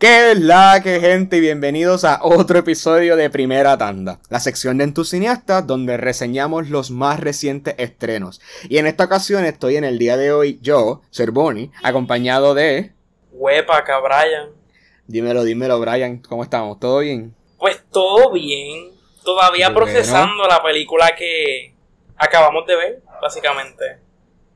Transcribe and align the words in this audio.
¿Qué 0.00 0.30
es 0.30 0.38
la 0.40 0.80
que 0.82 0.98
gente? 0.98 1.36
Y 1.36 1.40
bienvenidos 1.40 2.04
a 2.04 2.20
otro 2.22 2.58
episodio 2.60 3.16
de 3.16 3.28
Primera 3.28 3.76
Tanda, 3.76 4.18
la 4.30 4.40
sección 4.40 4.78
de 4.78 4.84
entusiastas 4.84 5.66
donde 5.66 5.98
reseñamos 5.98 6.70
los 6.70 6.90
más 6.90 7.20
recientes 7.20 7.74
estrenos. 7.76 8.40
Y 8.70 8.78
en 8.78 8.86
esta 8.86 9.04
ocasión 9.04 9.44
estoy 9.44 9.76
en 9.76 9.84
el 9.84 9.98
día 9.98 10.16
de 10.16 10.32
hoy, 10.32 10.58
yo, 10.62 11.02
Ser 11.10 11.32
Bonnie, 11.32 11.70
acompañado 11.82 12.54
de... 12.54 12.94
Huepa 13.32 13.76
acá, 13.76 14.00
Brian. 14.00 14.48
Dímelo, 15.06 15.44
dímelo, 15.44 15.78
Brian, 15.78 16.16
¿cómo 16.16 16.44
estamos? 16.44 16.80
¿Todo 16.80 17.00
bien? 17.00 17.34
Pues 17.58 17.82
todo 17.92 18.32
bien. 18.32 18.92
Todavía 19.22 19.74
procesando 19.74 20.44
la 20.48 20.62
película 20.62 21.14
que 21.14 21.74
acabamos 22.16 22.66
de 22.66 22.74
ver, 22.74 23.02
básicamente. 23.20 23.98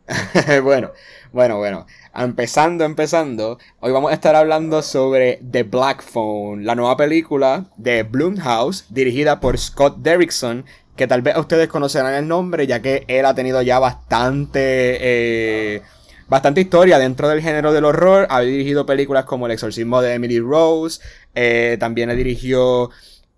bueno, 0.62 0.92
bueno, 1.32 1.58
bueno. 1.58 1.86
Empezando, 2.16 2.84
empezando, 2.84 3.58
hoy 3.80 3.90
vamos 3.90 4.12
a 4.12 4.14
estar 4.14 4.36
hablando 4.36 4.82
sobre 4.82 5.40
The 5.50 5.64
Black 5.64 6.00
Phone, 6.00 6.64
la 6.64 6.76
nueva 6.76 6.96
película 6.96 7.66
de 7.76 8.04
Blumhouse, 8.04 8.86
dirigida 8.89 9.40
por 9.40 9.58
Scott 9.58 9.96
Derrickson, 9.98 10.64
que 10.94 11.08
tal 11.08 11.22
vez 11.22 11.36
ustedes 11.36 11.66
conocerán 11.66 12.14
el 12.14 12.29
nombre, 12.29 12.68
ya 12.68 12.80
que 12.80 13.04
él 13.08 13.26
ha 13.26 13.34
tenido 13.34 13.61
ya 13.62 13.80
bastante, 13.80 14.96
eh, 15.00 15.82
bastante 16.29 16.61
historia 16.61 17.00
dentro 17.00 17.29
del 17.29 17.42
género 17.42 17.72
del 17.72 17.84
horror. 17.84 18.28
Ha 18.31 18.42
dirigido 18.42 18.86
películas 18.86 19.25
como 19.25 19.46
El 19.46 19.53
exorcismo 19.53 20.00
de 20.00 20.14
Emily 20.14 20.39
Rose, 20.39 21.00
eh, 21.34 21.78
también 21.81 22.11
ha 22.11 22.14
dirigido 22.14 22.90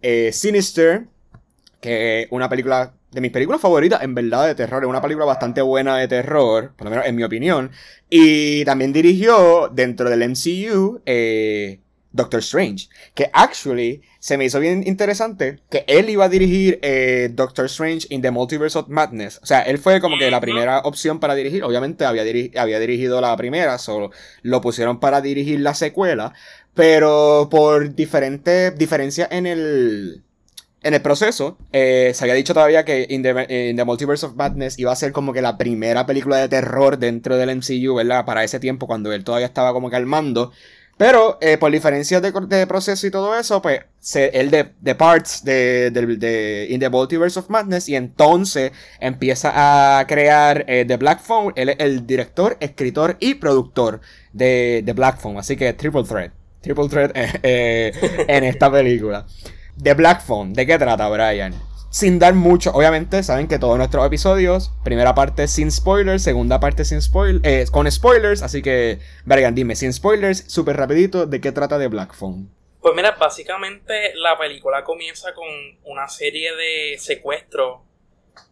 eh, 0.02 0.32
Sinister, 0.34 1.06
que 1.80 2.24
es 2.24 2.28
una 2.30 2.50
película 2.50 2.92
de 3.16 3.22
mis 3.22 3.30
películas 3.30 3.62
favoritas, 3.62 4.02
en 4.02 4.14
verdad, 4.14 4.46
de 4.46 4.54
terror. 4.54 4.82
Es 4.82 4.88
una 4.90 5.00
película 5.00 5.24
bastante 5.24 5.62
buena 5.62 5.96
de 5.96 6.06
terror, 6.06 6.74
por 6.76 6.84
lo 6.84 6.90
menos 6.90 7.06
en 7.06 7.16
mi 7.16 7.24
opinión. 7.24 7.70
Y 8.10 8.62
también 8.66 8.92
dirigió 8.92 9.70
dentro 9.72 10.10
del 10.10 10.28
MCU 10.28 11.00
eh, 11.06 11.80
Doctor 12.12 12.40
Strange. 12.40 12.90
Que 13.14 13.30
actually 13.32 14.02
se 14.18 14.36
me 14.36 14.44
hizo 14.44 14.60
bien 14.60 14.82
interesante 14.86 15.60
que 15.70 15.86
él 15.88 16.10
iba 16.10 16.26
a 16.26 16.28
dirigir 16.28 16.78
eh, 16.82 17.30
Doctor 17.32 17.64
Strange 17.64 18.06
in 18.10 18.20
the 18.20 18.30
Multiverse 18.30 18.78
of 18.78 18.88
Madness. 18.88 19.40
O 19.42 19.46
sea, 19.46 19.62
él 19.62 19.78
fue 19.78 19.98
como 20.02 20.18
que 20.18 20.30
la 20.30 20.42
primera 20.42 20.80
opción 20.80 21.18
para 21.18 21.34
dirigir. 21.34 21.64
Obviamente 21.64 22.04
había, 22.04 22.22
había 22.60 22.78
dirigido 22.78 23.22
la 23.22 23.34
primera, 23.38 23.78
solo 23.78 24.10
lo 24.42 24.60
pusieron 24.60 25.00
para 25.00 25.22
dirigir 25.22 25.60
la 25.60 25.72
secuela. 25.72 26.34
Pero 26.74 27.48
por 27.50 27.94
diferentes 27.94 28.76
diferencias 28.76 29.28
en 29.30 29.46
el 29.46 30.22
en 30.86 30.94
el 30.94 31.02
proceso, 31.02 31.58
eh, 31.72 32.12
se 32.14 32.24
había 32.24 32.34
dicho 32.34 32.54
todavía 32.54 32.84
que 32.84 33.06
In 33.10 33.22
the, 33.22 33.84
Multiverse 33.84 34.24
of 34.24 34.36
Madness 34.36 34.78
iba 34.78 34.92
a 34.92 34.96
ser 34.96 35.10
como 35.10 35.32
que 35.32 35.42
la 35.42 35.58
primera 35.58 36.06
película 36.06 36.36
de 36.36 36.48
terror 36.48 36.96
dentro 36.96 37.36
del 37.36 37.56
MCU, 37.56 37.96
¿verdad? 37.96 38.24
Para 38.24 38.44
ese 38.44 38.60
tiempo, 38.60 38.86
cuando 38.86 39.12
él 39.12 39.24
todavía 39.24 39.46
estaba 39.46 39.72
como 39.72 39.90
que 39.90 39.96
al 39.96 40.06
mando. 40.06 40.52
Pero 40.96 41.38
eh, 41.40 41.58
por 41.58 41.72
diferencias 41.72 42.22
de, 42.22 42.66
proceso 42.66 43.06
y 43.06 43.10
todo 43.10 43.36
eso, 43.36 43.60
pues 43.60 43.80
él 44.14 44.50
de, 44.50 44.94
parts 44.94 45.44
de, 45.44 45.90
de, 45.90 46.68
In 46.70 46.78
the 46.80 46.88
Multiverse 46.88 47.38
of 47.38 47.50
Madness 47.50 47.88
y 47.88 47.96
entonces 47.96 48.70
empieza 49.00 49.98
a 49.98 50.06
crear 50.06 50.64
eh, 50.68 50.84
The 50.86 50.96
Black 50.96 51.20
Phone. 51.20 51.52
Él 51.56 51.70
es 51.70 51.76
el 51.80 52.06
director, 52.06 52.56
escritor 52.60 53.16
y 53.18 53.34
productor 53.34 54.00
de 54.32 54.82
The 54.86 54.92
Black 54.92 55.18
Phone. 55.18 55.36
Así 55.36 55.56
que 55.56 55.72
triple 55.72 56.04
threat. 56.04 56.32
Triple 56.62 56.88
threat 56.88 57.10
en 57.42 58.44
esta 58.44 58.70
película. 58.70 59.26
The 59.82 59.94
Black 59.94 60.22
Phone, 60.24 60.54
¿de 60.54 60.66
qué 60.66 60.78
trata, 60.78 61.08
Brian? 61.08 61.54
Sin 61.90 62.18
dar 62.18 62.34
mucho, 62.34 62.72
obviamente 62.72 63.22
saben 63.22 63.48
que 63.48 63.58
todos 63.58 63.78
nuestros 63.78 64.06
episodios, 64.06 64.72
primera 64.84 65.14
parte 65.14 65.48
sin 65.48 65.70
spoilers, 65.70 66.22
segunda 66.22 66.60
parte 66.60 66.84
sin 66.84 67.00
spoilers, 67.00 67.44
eh, 67.44 67.64
con 67.70 67.90
spoilers, 67.90 68.42
así 68.42 68.62
que, 68.62 68.98
Brian, 69.24 69.54
dime, 69.54 69.76
sin 69.76 69.92
spoilers, 69.92 70.44
súper 70.50 70.76
rapidito, 70.76 71.26
¿de 71.26 71.40
qué 71.40 71.52
trata 71.52 71.78
The 71.78 71.88
Black 71.88 72.14
Phone? 72.14 72.50
Pues 72.80 72.94
mira, 72.94 73.12
básicamente 73.12 74.14
la 74.14 74.38
película 74.38 74.84
comienza 74.84 75.34
con 75.34 75.48
una 75.84 76.08
serie 76.08 76.54
de 76.54 76.98
secuestros 76.98 77.80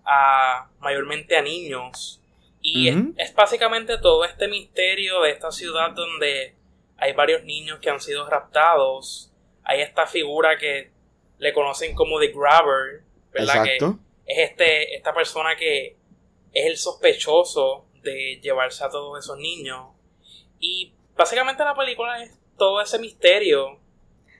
a 0.04 0.68
mayormente 0.80 1.36
a 1.36 1.42
niños. 1.42 2.20
Y 2.60 2.88
es, 2.88 3.34
básicamente 3.34 3.98
todo 3.98 4.24
este 4.24 4.48
misterio 4.48 5.20
de 5.20 5.30
esta 5.30 5.52
ciudad 5.52 5.90
donde 5.90 6.54
hay 6.96 7.12
varios 7.12 7.44
niños 7.44 7.78
que 7.80 7.90
han 7.90 8.00
sido 8.00 8.28
raptados. 8.28 9.30
Hay 9.62 9.82
esta 9.82 10.06
figura 10.06 10.56
que 10.58 10.93
le 11.38 11.52
conocen 11.52 11.94
como 11.94 12.18
The 12.18 12.28
Grabber, 12.28 13.02
¿verdad? 13.32 13.66
Exacto. 13.66 13.98
Que 14.26 14.32
es 14.32 14.50
este, 14.50 14.96
esta 14.96 15.14
persona 15.14 15.56
que 15.56 15.96
es 16.52 16.66
el 16.66 16.76
sospechoso 16.76 17.86
de 18.02 18.40
llevarse 18.42 18.84
a 18.84 18.88
todos 18.88 19.22
esos 19.24 19.38
niños. 19.38 19.88
Y 20.60 20.92
básicamente 21.16 21.64
la 21.64 21.74
película 21.74 22.22
es 22.22 22.32
todo 22.56 22.80
ese 22.80 22.98
misterio. 22.98 23.78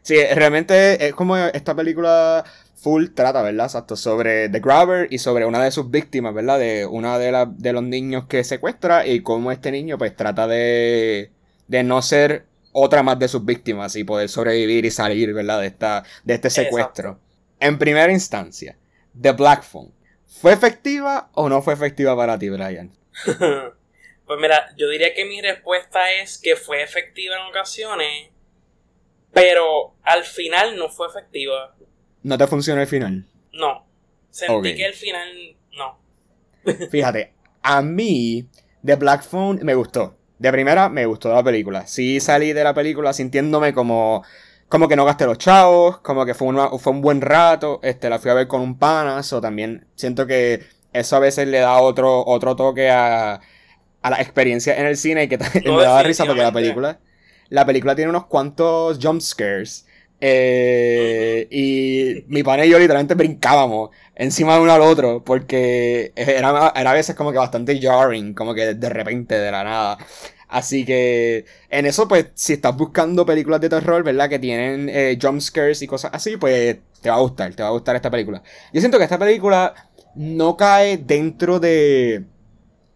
Sí, 0.03 0.17
realmente 0.35 1.07
es 1.07 1.15
como 1.15 1.37
esta 1.37 1.75
película 1.75 2.45
full 2.77 3.09
trata, 3.15 3.43
¿verdad? 3.43 3.67
Exacto, 3.67 3.97
sobre 3.97 4.51
The 4.51 4.61
Grabber 4.61 5.09
y 5.11 5.19
sobre 5.19 5.47
una 5.47 5.65
de 5.65 5.71
sus 5.71 5.91
víctimas, 5.91 6.35
¿verdad? 6.35 6.59
De 6.59 6.85
una 6.85 7.19
de, 7.19 7.47
de 7.57 7.73
los 7.73 7.83
niños 7.83 8.27
que 8.27 8.45
secuestra 8.45 9.07
y 9.07 9.23
cómo 9.23 9.51
este 9.51 9.71
niño 9.71 9.97
pues 9.97 10.15
trata 10.15 10.47
de, 10.47 11.31
de 11.67 11.83
no 11.83 12.03
ser 12.03 12.45
otra 12.77 13.05
más 13.05 13.19
de 13.21 13.29
sus 13.29 13.45
víctimas 13.45 13.95
y 13.95 14.03
poder 14.03 14.29
sobrevivir 14.29 14.85
y 14.85 14.91
salir, 14.91 15.33
¿verdad? 15.33 15.61
De, 15.61 15.69
esta, 15.69 16.03
de 16.25 16.35
este 16.35 16.51
secuestro. 16.51 17.21
En 17.61 17.79
primera 17.79 18.13
instancia, 18.13 18.77
The 19.19 19.31
Black 19.31 19.63
Phone. 19.63 19.93
¿Fue 20.27 20.53
efectiva 20.53 21.31
o 21.35 21.49
no 21.49 21.63
fue 21.63 21.73
efectiva 21.73 22.17
para 22.17 22.37
ti, 22.37 22.49
Brian? 22.49 22.91
pues 23.25 24.41
mira, 24.41 24.75
yo 24.77 24.89
diría 24.89 25.15
que 25.15 25.25
mi 25.25 25.41
respuesta 25.41 26.13
es 26.21 26.37
que 26.37 26.57
fue 26.57 26.83
efectiva 26.83 27.37
en 27.37 27.47
ocasiones, 27.47 28.31
pero 29.33 29.95
al 30.03 30.25
final 30.25 30.77
no 30.77 30.89
fue 30.89 31.07
efectiva. 31.07 31.77
¿No 32.25 32.37
te 32.37 32.47
funcionó 32.49 32.81
el 32.81 32.89
final? 32.89 33.25
No. 33.53 33.87
Sentí 34.31 34.75
que 34.75 34.85
el 34.85 34.95
final 34.95 35.57
no. 35.77 36.01
Fíjate, 36.91 37.35
a 37.63 37.83
mí 37.83 38.49
The 38.85 38.97
Black 38.97 39.23
Phone 39.23 39.61
me 39.63 39.77
gustó 39.77 40.19
de 40.39 40.53
primera 40.53 40.89
me 40.89 41.07
gustó 41.07 41.33
la 41.33 41.43
película. 41.43 41.87
Sí 41.87 42.21
salí 42.21 42.53
de 42.53 42.65
la 42.65 42.75
película 42.75 43.13
sintiéndome 43.13 43.73
como, 43.73 44.25
como 44.69 44.89
que 44.89 44.97
no 44.97 45.05
gasté 45.05 45.27
los 45.27 45.39
chavos, 45.39 45.99
como 45.99 46.25
que 46.27 46.35
fue, 46.35 46.49
fue 46.79 46.93
un 46.93 47.01
buen 47.01 47.21
rato. 47.21 47.81
Este, 47.83 48.09
la 48.11 48.19
fui 48.19 48.31
a 48.31 48.35
ver 48.35 48.49
con 48.49 48.61
un 48.61 48.79
panas, 48.79 49.33
o 49.33 49.41
también 49.41 49.87
siento 49.95 50.27
que 50.27 50.65
eso 50.93 51.17
a 51.17 51.21
veces 51.21 51.49
le 51.49 51.59
da 51.59 51.79
otro, 51.79 52.25
otro 52.27 52.57
toque 52.57 52.91
a, 52.91 53.41
a 54.03 54.11
la 54.11 54.21
experiencia 54.21 54.79
en 54.79 54.87
el 54.87 54.97
cine 54.97 55.25
y 55.25 55.29
que 55.29 55.39
me 55.65 55.83
daba 55.83 56.03
risa 56.03 56.25
porque 56.27 56.43
la 56.43 56.53
película, 56.53 56.99
la 57.49 57.65
película 57.65 57.95
tiene 57.95 58.11
unos 58.11 58.27
cuantos 58.27 58.99
jump 59.01 59.21
scares. 59.21 59.87
Eh, 60.27 61.47
y 61.51 62.25
mi 62.29 62.43
pana 62.43 62.65
y 62.65 62.71
yo 62.71 62.79
literalmente 62.79 63.15
brincábamos 63.15 63.91
encima 64.15 64.55
de 64.55 64.63
uno 64.63 64.73
al 64.73 64.81
otro 64.81 65.23
porque 65.23 66.15
era, 66.17 66.73
era 66.75 66.91
a 66.91 66.95
veces 66.95 67.15
como 67.15 67.31
que 67.31 67.37
bastante 67.37 67.79
jarring, 67.79 68.33
como 68.33 68.55
que 68.55 68.73
de 68.75 68.89
repente, 68.89 69.39
de 69.39 69.51
la 69.51 69.65
nada. 69.65 69.99
Así 70.49 70.87
que 70.87 71.45
en 71.69 71.85
eso, 71.85 72.09
pues, 72.09 72.29
si 72.35 72.55
estás 72.55 72.75
buscando 72.75 73.27
películas 73.27 73.61
de 73.61 73.69
terror, 73.69 74.03
¿verdad? 74.03 74.31
Que 74.31 74.39
tienen 74.39 74.89
eh, 74.89 75.19
jump 75.21 75.41
scares 75.43 75.83
y 75.83 75.87
cosas 75.87 76.13
así, 76.15 76.39
pues 76.39 76.79
te 77.03 77.11
va 77.11 77.17
a 77.17 77.21
gustar, 77.21 77.55
te 77.55 77.63
va 77.63 77.69
a 77.69 77.73
gustar 77.73 77.95
esta 77.97 78.11
película. 78.11 78.43
Yo 78.73 78.81
siento 78.81 78.97
que 78.97 79.05
esta 79.05 79.19
película 79.19 79.75
no 80.15 80.57
cae 80.57 80.97
dentro 80.97 81.61
de 81.61 82.25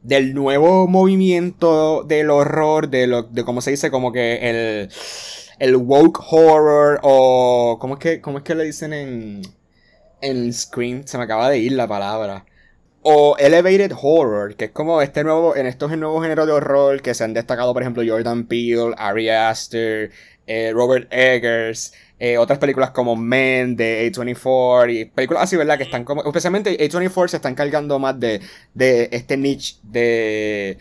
del 0.02 0.32
nuevo 0.32 0.86
movimiento 0.86 2.04
del 2.04 2.30
horror, 2.30 2.88
de 2.88 3.06
lo, 3.06 3.24
de 3.24 3.44
cómo 3.44 3.60
se 3.60 3.72
dice, 3.72 3.90
como 3.90 4.12
que 4.12 4.36
el, 4.48 4.88
el 5.58 5.76
woke 5.76 6.20
horror, 6.30 7.00
o 7.02 7.78
¿cómo 7.80 7.94
es 7.94 8.00
que, 8.00 8.20
cómo 8.20 8.38
es 8.38 8.44
que 8.44 8.54
le 8.54 8.64
dicen 8.64 8.92
en, 8.92 9.42
en 10.20 10.52
Scream? 10.52 11.04
Se 11.06 11.18
me 11.18 11.24
acaba 11.24 11.50
de 11.50 11.58
ir 11.58 11.72
la 11.72 11.86
palabra 11.88 12.44
o 13.02 13.36
elevated 13.38 13.92
horror, 14.00 14.54
que 14.56 14.66
es 14.66 14.70
como 14.70 15.00
este 15.02 15.24
nuevo, 15.24 15.56
en 15.56 15.66
estos 15.66 15.96
nuevos 15.96 16.22
géneros 16.22 16.46
de 16.46 16.52
horror 16.52 17.00
que 17.02 17.14
se 17.14 17.24
han 17.24 17.32
destacado, 17.34 17.72
por 17.72 17.82
ejemplo, 17.82 18.02
Jordan 18.06 18.46
Peele, 18.46 18.94
Ari 18.98 19.30
Aster, 19.30 20.10
eh, 20.46 20.72
Robert 20.74 21.08
Eggers, 21.10 21.94
eh, 22.18 22.36
otras 22.36 22.58
películas 22.58 22.90
como 22.90 23.16
Men 23.16 23.76
de 23.76 24.10
A24 24.12 24.92
y 24.92 25.04
películas 25.06 25.44
así, 25.44 25.56
¿verdad? 25.56 25.78
Que 25.78 25.84
están 25.84 26.04
como, 26.04 26.22
especialmente 26.24 26.76
A24 26.78 27.28
se 27.28 27.36
están 27.36 27.54
cargando 27.54 27.98
más 27.98 28.18
de, 28.20 28.40
de 28.74 29.08
este 29.12 29.36
niche 29.36 29.76
de 29.84 30.78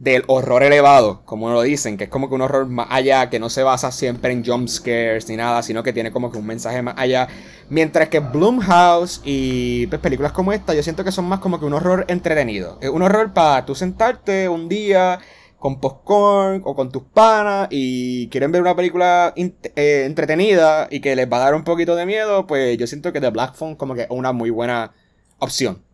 del 0.00 0.24
horror 0.28 0.62
elevado, 0.62 1.20
como 1.26 1.50
lo 1.50 1.60
dicen, 1.60 1.98
que 1.98 2.04
es 2.04 2.10
como 2.10 2.30
que 2.30 2.34
un 2.34 2.40
horror 2.40 2.66
más 2.66 2.86
allá, 2.88 3.28
que 3.28 3.38
no 3.38 3.50
se 3.50 3.62
basa 3.62 3.92
siempre 3.92 4.32
en 4.32 4.42
jump 4.42 4.66
scares 4.66 5.28
ni 5.28 5.36
nada, 5.36 5.62
sino 5.62 5.82
que 5.82 5.92
tiene 5.92 6.10
como 6.10 6.32
que 6.32 6.38
un 6.38 6.46
mensaje 6.46 6.80
más 6.80 6.94
allá. 6.96 7.28
Mientras 7.68 8.08
que 8.08 8.20
Bloomhouse 8.20 9.20
y 9.24 9.86
pues, 9.88 10.00
películas 10.00 10.32
como 10.32 10.54
esta, 10.54 10.72
yo 10.72 10.82
siento 10.82 11.04
que 11.04 11.12
son 11.12 11.26
más 11.26 11.40
como 11.40 11.60
que 11.60 11.66
un 11.66 11.74
horror 11.74 12.06
entretenido. 12.08 12.78
Es 12.80 12.88
un 12.88 13.02
horror 13.02 13.34
para 13.34 13.66
tú 13.66 13.74
sentarte 13.74 14.48
un 14.48 14.70
día 14.70 15.18
con 15.58 15.80
popcorn 15.80 16.62
o 16.64 16.74
con 16.74 16.90
tus 16.90 17.02
panas 17.02 17.68
y 17.70 18.28
quieren 18.30 18.52
ver 18.52 18.62
una 18.62 18.74
película 18.74 19.34
eh, 19.36 20.04
entretenida 20.06 20.88
y 20.90 21.00
que 21.00 21.14
les 21.14 21.30
va 21.30 21.36
a 21.36 21.40
dar 21.40 21.54
un 21.54 21.64
poquito 21.64 21.94
de 21.94 22.06
miedo, 22.06 22.46
pues 22.46 22.78
yo 22.78 22.86
siento 22.86 23.12
que 23.12 23.20
The 23.20 23.28
Black 23.28 23.54
Phone 23.54 23.76
como 23.76 23.94
que 23.94 24.02
es 24.04 24.06
una 24.08 24.32
muy 24.32 24.48
buena 24.48 24.94
opción. 25.38 25.89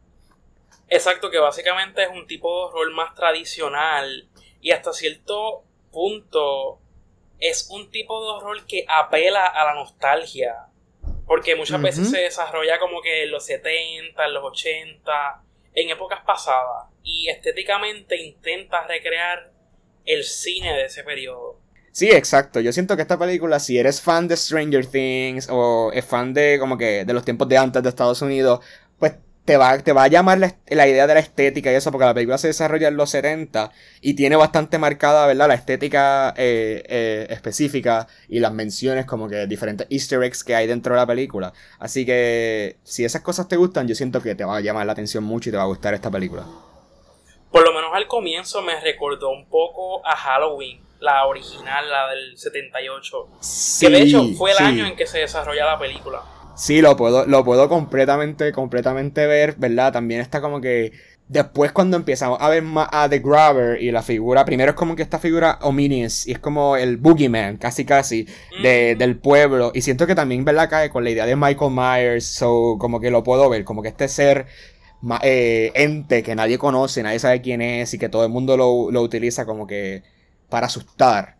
Exacto, 0.88 1.30
que 1.30 1.38
básicamente 1.38 2.02
es 2.02 2.10
un 2.10 2.26
tipo 2.26 2.66
de 2.66 2.72
rol 2.72 2.94
más 2.94 3.14
tradicional 3.14 4.28
y 4.60 4.70
hasta 4.70 4.92
cierto 4.92 5.64
punto 5.92 6.80
es 7.38 7.68
un 7.70 7.90
tipo 7.90 8.22
de 8.22 8.30
horror 8.30 8.66
que 8.66 8.84
apela 8.88 9.46
a 9.46 9.64
la 9.64 9.74
nostalgia. 9.74 10.66
Porque 11.26 11.56
muchas 11.56 11.82
veces 11.82 12.08
se 12.08 12.18
desarrolla 12.18 12.78
como 12.78 13.02
que 13.02 13.24
en 13.24 13.32
los 13.32 13.44
70, 13.44 14.24
en 14.24 14.34
los 14.34 14.44
80, 14.44 15.42
en 15.74 15.90
épocas 15.90 16.20
pasadas. 16.24 16.86
Y 17.02 17.28
estéticamente 17.28 18.16
intenta 18.16 18.86
recrear 18.86 19.50
el 20.04 20.22
cine 20.22 20.72
de 20.72 20.84
ese 20.84 21.02
periodo. 21.02 21.58
Sí, 21.90 22.10
exacto. 22.10 22.60
Yo 22.60 22.72
siento 22.72 22.94
que 22.94 23.02
esta 23.02 23.18
película, 23.18 23.58
si 23.58 23.78
eres 23.78 24.00
fan 24.00 24.28
de 24.28 24.36
Stranger 24.36 24.86
Things 24.86 25.48
o 25.50 25.90
es 25.92 26.04
fan 26.04 26.32
de 26.32 26.58
como 26.60 26.76
que 26.78 27.04
de 27.04 27.12
los 27.12 27.24
tiempos 27.24 27.48
de 27.48 27.56
antes 27.56 27.82
de 27.82 27.88
Estados 27.88 28.22
Unidos, 28.22 28.60
te 29.46 29.56
va, 29.56 29.78
te 29.78 29.92
va 29.92 30.02
a 30.02 30.08
llamar 30.08 30.38
la, 30.38 30.88
idea 30.88 31.06
de 31.06 31.14
la 31.14 31.20
estética 31.20 31.70
y 31.70 31.76
eso, 31.76 31.92
porque 31.92 32.04
la 32.04 32.14
película 32.14 32.36
se 32.36 32.48
desarrolla 32.48 32.88
en 32.88 32.96
los 32.96 33.10
70 33.10 33.70
y 34.00 34.14
tiene 34.14 34.34
bastante 34.34 34.76
marcada, 34.76 35.24
¿verdad? 35.26 35.46
La 35.46 35.54
estética 35.54 36.34
eh, 36.36 36.82
eh, 36.88 37.26
específica 37.30 38.08
y 38.28 38.40
las 38.40 38.52
menciones 38.52 39.06
como 39.06 39.28
que 39.28 39.46
diferentes 39.46 39.86
easter 39.88 40.22
eggs 40.24 40.42
que 40.42 40.56
hay 40.56 40.66
dentro 40.66 40.94
de 40.94 41.00
la 41.00 41.06
película. 41.06 41.52
Así 41.78 42.04
que 42.04 42.76
si 42.82 43.04
esas 43.04 43.22
cosas 43.22 43.46
te 43.46 43.54
gustan, 43.54 43.86
yo 43.86 43.94
siento 43.94 44.20
que 44.20 44.34
te 44.34 44.44
va 44.44 44.56
a 44.56 44.60
llamar 44.60 44.84
la 44.84 44.92
atención 44.92 45.22
mucho 45.22 45.48
y 45.48 45.52
te 45.52 45.58
va 45.58 45.62
a 45.62 45.66
gustar 45.66 45.94
esta 45.94 46.10
película. 46.10 46.44
Por 47.52 47.64
lo 47.64 47.72
menos 47.72 47.90
al 47.94 48.08
comienzo 48.08 48.62
me 48.62 48.80
recordó 48.80 49.30
un 49.30 49.46
poco 49.48 50.04
a 50.04 50.16
Halloween, 50.16 50.80
la 50.98 51.24
original, 51.24 51.88
la 51.88 52.08
del 52.08 52.36
78. 52.36 53.28
que 53.80 53.90
de 53.90 54.02
hecho 54.02 54.24
fue 54.36 54.50
el 54.50 54.58
año 54.58 54.86
en 54.86 54.96
que 54.96 55.06
se 55.06 55.20
desarrolla 55.20 55.66
la 55.66 55.78
película. 55.78 56.35
Sí, 56.56 56.80
lo 56.80 56.96
puedo, 56.96 57.26
lo 57.26 57.44
puedo 57.44 57.68
completamente, 57.68 58.50
completamente 58.50 59.26
ver, 59.26 59.56
¿verdad? 59.58 59.92
También 59.92 60.22
está 60.22 60.40
como 60.40 60.60
que 60.60 60.92
después 61.28 61.70
cuando 61.72 61.98
empezamos 61.98 62.38
a 62.40 62.48
ver 62.48 62.62
más 62.62 62.88
a 62.92 63.08
The 63.10 63.18
Grabber 63.18 63.82
y 63.82 63.90
la 63.90 64.02
figura, 64.02 64.44
primero 64.46 64.70
es 64.70 64.76
como 64.76 64.96
que 64.96 65.02
esta 65.02 65.18
figura 65.18 65.58
ominous 65.62 66.26
y 66.26 66.32
es 66.32 66.38
como 66.38 66.76
el 66.76 66.96
boogeyman, 66.96 67.58
casi 67.58 67.84
casi, 67.84 68.26
de, 68.62 68.96
del 68.96 69.18
pueblo. 69.18 69.70
Y 69.74 69.82
siento 69.82 70.06
que 70.06 70.14
también, 70.14 70.46
¿verdad? 70.46 70.70
Cae 70.70 70.88
con 70.88 71.04
la 71.04 71.10
idea 71.10 71.26
de 71.26 71.36
Michael 71.36 71.72
Myers, 71.72 72.24
so 72.24 72.76
como 72.78 73.00
que 73.00 73.10
lo 73.10 73.22
puedo 73.22 73.50
ver, 73.50 73.64
como 73.64 73.82
que 73.82 73.88
este 73.88 74.08
ser 74.08 74.46
eh, 75.22 75.72
ente 75.74 76.22
que 76.22 76.34
nadie 76.34 76.56
conoce, 76.56 77.02
nadie 77.02 77.18
sabe 77.18 77.42
quién 77.42 77.60
es 77.60 77.92
y 77.92 77.98
que 77.98 78.08
todo 78.08 78.24
el 78.24 78.30
mundo 78.30 78.56
lo, 78.56 78.90
lo 78.90 79.02
utiliza 79.02 79.44
como 79.44 79.66
que 79.66 80.04
para 80.48 80.66
asustar. 80.68 81.35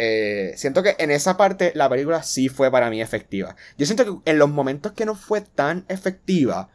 Eh, 0.00 0.52
siento 0.56 0.84
que 0.84 0.94
en 0.98 1.10
esa 1.10 1.36
parte 1.36 1.72
la 1.74 1.88
película 1.88 2.22
sí 2.22 2.48
fue 2.48 2.70
para 2.70 2.88
mí 2.88 3.02
efectiva. 3.02 3.56
Yo 3.76 3.84
siento 3.84 4.04
que 4.04 4.30
en 4.30 4.38
los 4.38 4.48
momentos 4.48 4.92
que 4.92 5.04
no 5.04 5.16
fue 5.16 5.40
tan 5.40 5.84
efectiva 5.88 6.70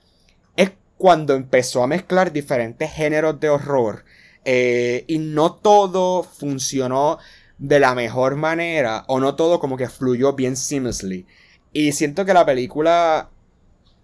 es 0.58 0.72
cuando 0.98 1.34
empezó 1.34 1.84
a 1.84 1.88
mezclar 1.88 2.34
diferentes 2.34 2.92
géneros 2.92 3.40
de 3.40 3.50
horror 3.50 4.04
eh, 4.44 5.06
y 5.08 5.20
no 5.20 5.54
todo 5.56 6.24
funcionó 6.24 7.18
de 7.58 7.80
la 7.80 7.96
mejor 7.96 8.36
manera 8.36 9.06
o 9.08 9.22
no 9.22 9.36
todo 9.36 9.58
como 9.58 9.78
que 9.78 9.88
fluyó 9.88 10.34
bien 10.34 10.58
seamlessly. 10.58 11.26
Y 11.72 11.94
siento 11.94 12.26
que 12.26 12.34
la 12.34 12.46
película 12.46 13.30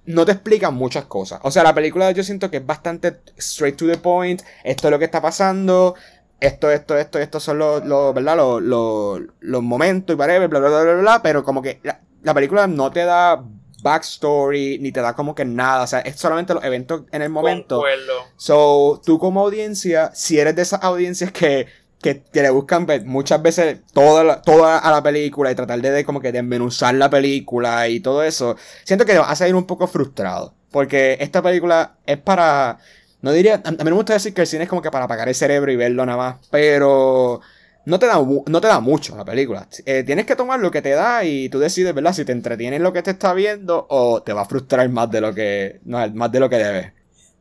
no 0.06 0.25
te 0.25 0.31
explica 0.31 0.72
muchas 0.72 1.06
cosas. 1.06 1.42
O 1.44 1.51
sea, 1.51 1.63
la 1.63 1.75
película 1.75 2.10
yo 2.12 2.24
siento 2.24 2.50
que 2.50 2.57
es 2.57 2.65
bastante 2.65 3.19
straight 3.38 3.75
to 3.75 3.86
the 3.86 3.98
point. 3.98 4.42
Esto 4.63 4.88
es 4.88 4.92
lo 4.92 4.98
que 4.98 5.06
está 5.06 5.22
pasando 5.22 5.95
esto, 6.39 6.71
esto, 6.71 6.97
esto, 6.97 7.19
estos 7.19 7.44
son 7.44 7.59
los, 7.59 7.86
los 7.86 8.13
¿verdad? 8.13 8.38
Los, 8.38 8.62
los, 8.62 9.21
los 9.39 9.63
momentos 9.63 10.15
y 10.15 10.19
whatever, 10.19 10.47
bla, 10.47 10.59
bla, 10.59 10.69
bla, 10.69 10.83
bla, 10.83 10.94
bla, 10.95 11.21
pero 11.21 11.44
como 11.44 11.62
que 11.62 11.80
la, 11.83 12.33
película 12.33 12.68
no 12.68 12.91
te 12.91 13.03
da 13.03 13.44
backstory, 13.81 14.80
ni 14.80 14.91
te 14.91 15.01
da 15.01 15.15
como 15.15 15.36
que 15.36 15.45
nada, 15.45 15.83
o 15.83 15.88
sea, 15.88 16.00
es 16.00 16.18
solamente 16.18 16.53
los 16.53 16.63
eventos 16.63 17.03
en 17.12 17.21
el 17.21 17.30
momento. 17.30 17.75
Concuerdo. 17.75 18.13
So, 18.38 19.01
tú 19.06 19.19
como 19.19 19.41
audiencia, 19.41 20.12
si 20.13 20.39
eres 20.39 20.56
de 20.56 20.62
esas 20.62 20.83
audiencias 20.83 21.31
que, 21.31 21.68
que, 22.01 22.24
le 22.33 22.50
buscan 22.50 22.86
ver 22.86 23.06
muchas 23.06 23.41
veces 23.41 23.80
toda, 23.94 24.41
toda 24.41 24.80
a 24.80 24.91
la 24.91 25.03
película 25.03 25.51
y 25.51 25.56
tratar 25.56 25.81
de, 25.81 25.91
de 25.91 26.06
como 26.06 26.21
que 26.21 26.31
desmenuzar 26.31 26.95
la 26.95 27.09
película 27.09 27.88
y 27.88 28.00
todo 28.00 28.24
eso, 28.24 28.56
siento 28.83 29.06
que 29.06 29.18
vas 29.18 29.41
a 29.41 29.47
ir 29.47 29.56
un 29.56 29.65
poco 29.65 29.88
frustrado, 29.88 30.53
porque 30.71 31.18
esta 31.19 31.41
película 31.41 31.95
es 32.06 32.18
para 32.18 32.80
no 33.21 33.31
diría, 33.31 33.62
a, 33.63 33.71
mí 33.71 33.77
me 33.83 33.92
gusta 33.92 34.13
decir 34.13 34.33
que 34.33 34.42
el 34.42 34.48
cine 34.48 34.63
es 34.63 34.69
como 34.69 34.81
que 34.81 34.92
para 34.92 35.06
apagar 35.06 35.27
el 35.27 35.36
cerebro 35.36 35.71
y 35.71 35.75
verlo 35.75 36.06
nada 36.06 36.18
más, 36.18 36.48
pero 36.50 37.42
no 37.86 38.00
te 38.00 38.06
da, 38.06 38.18
no 38.18 38.62
te 38.62 38.68
da 38.68 38.80
mucho 38.80 39.16
la 39.18 39.25
película. 39.25 39.68
Eh, 39.86 40.04
tienes 40.04 40.25
que 40.25 40.36
tomar 40.36 40.60
lo 40.60 40.71
que 40.71 40.81
te 40.81 40.92
da 40.92 41.24
y 41.25 41.50
tú 41.50 41.60
decides, 41.60 41.94
¿verdad? 41.94 42.13
Si 42.13 42.24
te 42.24 42.31
entretienes 42.31 42.81
lo 42.81 42.94
que 42.94 43.01
te 43.01 43.12
está 43.12 43.33
viendo 43.33 43.88
o 43.89 44.21
te 44.21 44.31
va 44.31 44.42
a 44.42 44.45
frustrar 44.45 44.88
más 44.89 45.12
de 45.12 45.21
lo 45.21 45.33
que, 45.33 45.80
no, 45.83 46.07
más 46.12 46.31
de 46.31 46.39
lo 46.39 46.50
que 46.50 46.57
debes. 46.57 46.94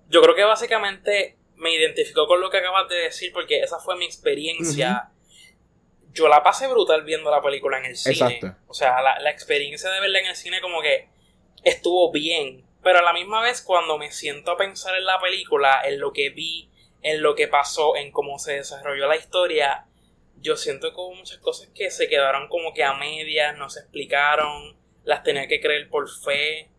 Yo 0.09 0.23
creo 0.23 0.35
que 0.35 0.45
básicamente 0.45 1.37
me 1.57 1.75
identificó 1.75 2.27
con 2.27 2.41
lo 2.41 2.51
que 2.51 2.59
acabas 2.59 2.89
de 2.89 2.97
decir 2.97 3.33
porque 3.33 3.61
esa 3.61 3.79
fue 3.79 3.97
mi 3.97 4.05
experiencia. 4.05 5.11
Yo 6.13 6.29
la 6.29 6.43
pasé 6.43 6.67
brutal 6.67 7.05
viendo 7.05 7.31
la 7.31 7.43
película 7.43 7.79
en 7.79 7.85
el 7.85 7.97
cine. 7.97 8.15
Exacto. 8.15 8.57
O 8.67 8.75
sea, 8.75 9.01
la, 9.03 9.21
la 9.21 9.31
experiencia 9.31 9.91
de 9.91 10.01
verla 10.01 10.21
en 10.21 10.27
el 10.27 10.37
cine 10.37 10.61
como 10.61 10.81
que 10.81 11.09
estuvo 11.63 12.11
bien. 12.11 12.65
Pero 12.89 13.01
a 13.01 13.03
la 13.03 13.13
misma 13.13 13.43
vez, 13.43 13.61
cuando 13.61 13.99
me 13.99 14.11
siento 14.11 14.53
a 14.53 14.57
pensar 14.57 14.95
en 14.97 15.05
la 15.05 15.21
película, 15.21 15.83
en 15.85 16.01
lo 16.01 16.11
que 16.11 16.31
vi, 16.31 16.71
en 17.03 17.21
lo 17.23 17.35
que 17.35 17.47
pasó, 17.47 17.95
en 17.97 18.11
cómo 18.11 18.39
se 18.39 18.55
desarrolló 18.55 19.07
la 19.07 19.17
historia, 19.17 19.85
yo 20.41 20.57
siento 20.57 20.95
como 20.95 21.17
muchas 21.17 21.37
cosas 21.37 21.69
que 21.75 21.91
se 21.91 22.09
quedaron 22.09 22.49
como 22.49 22.73
que 22.73 22.85
a 22.85 22.95
medias, 22.95 23.59
no 23.59 23.69
se 23.69 23.81
explicaron, 23.81 24.75
las 25.05 25.23
tenía 25.23 25.47
que 25.47 25.61
creer 25.61 25.91
por 25.91 26.09
fe. 26.09 26.71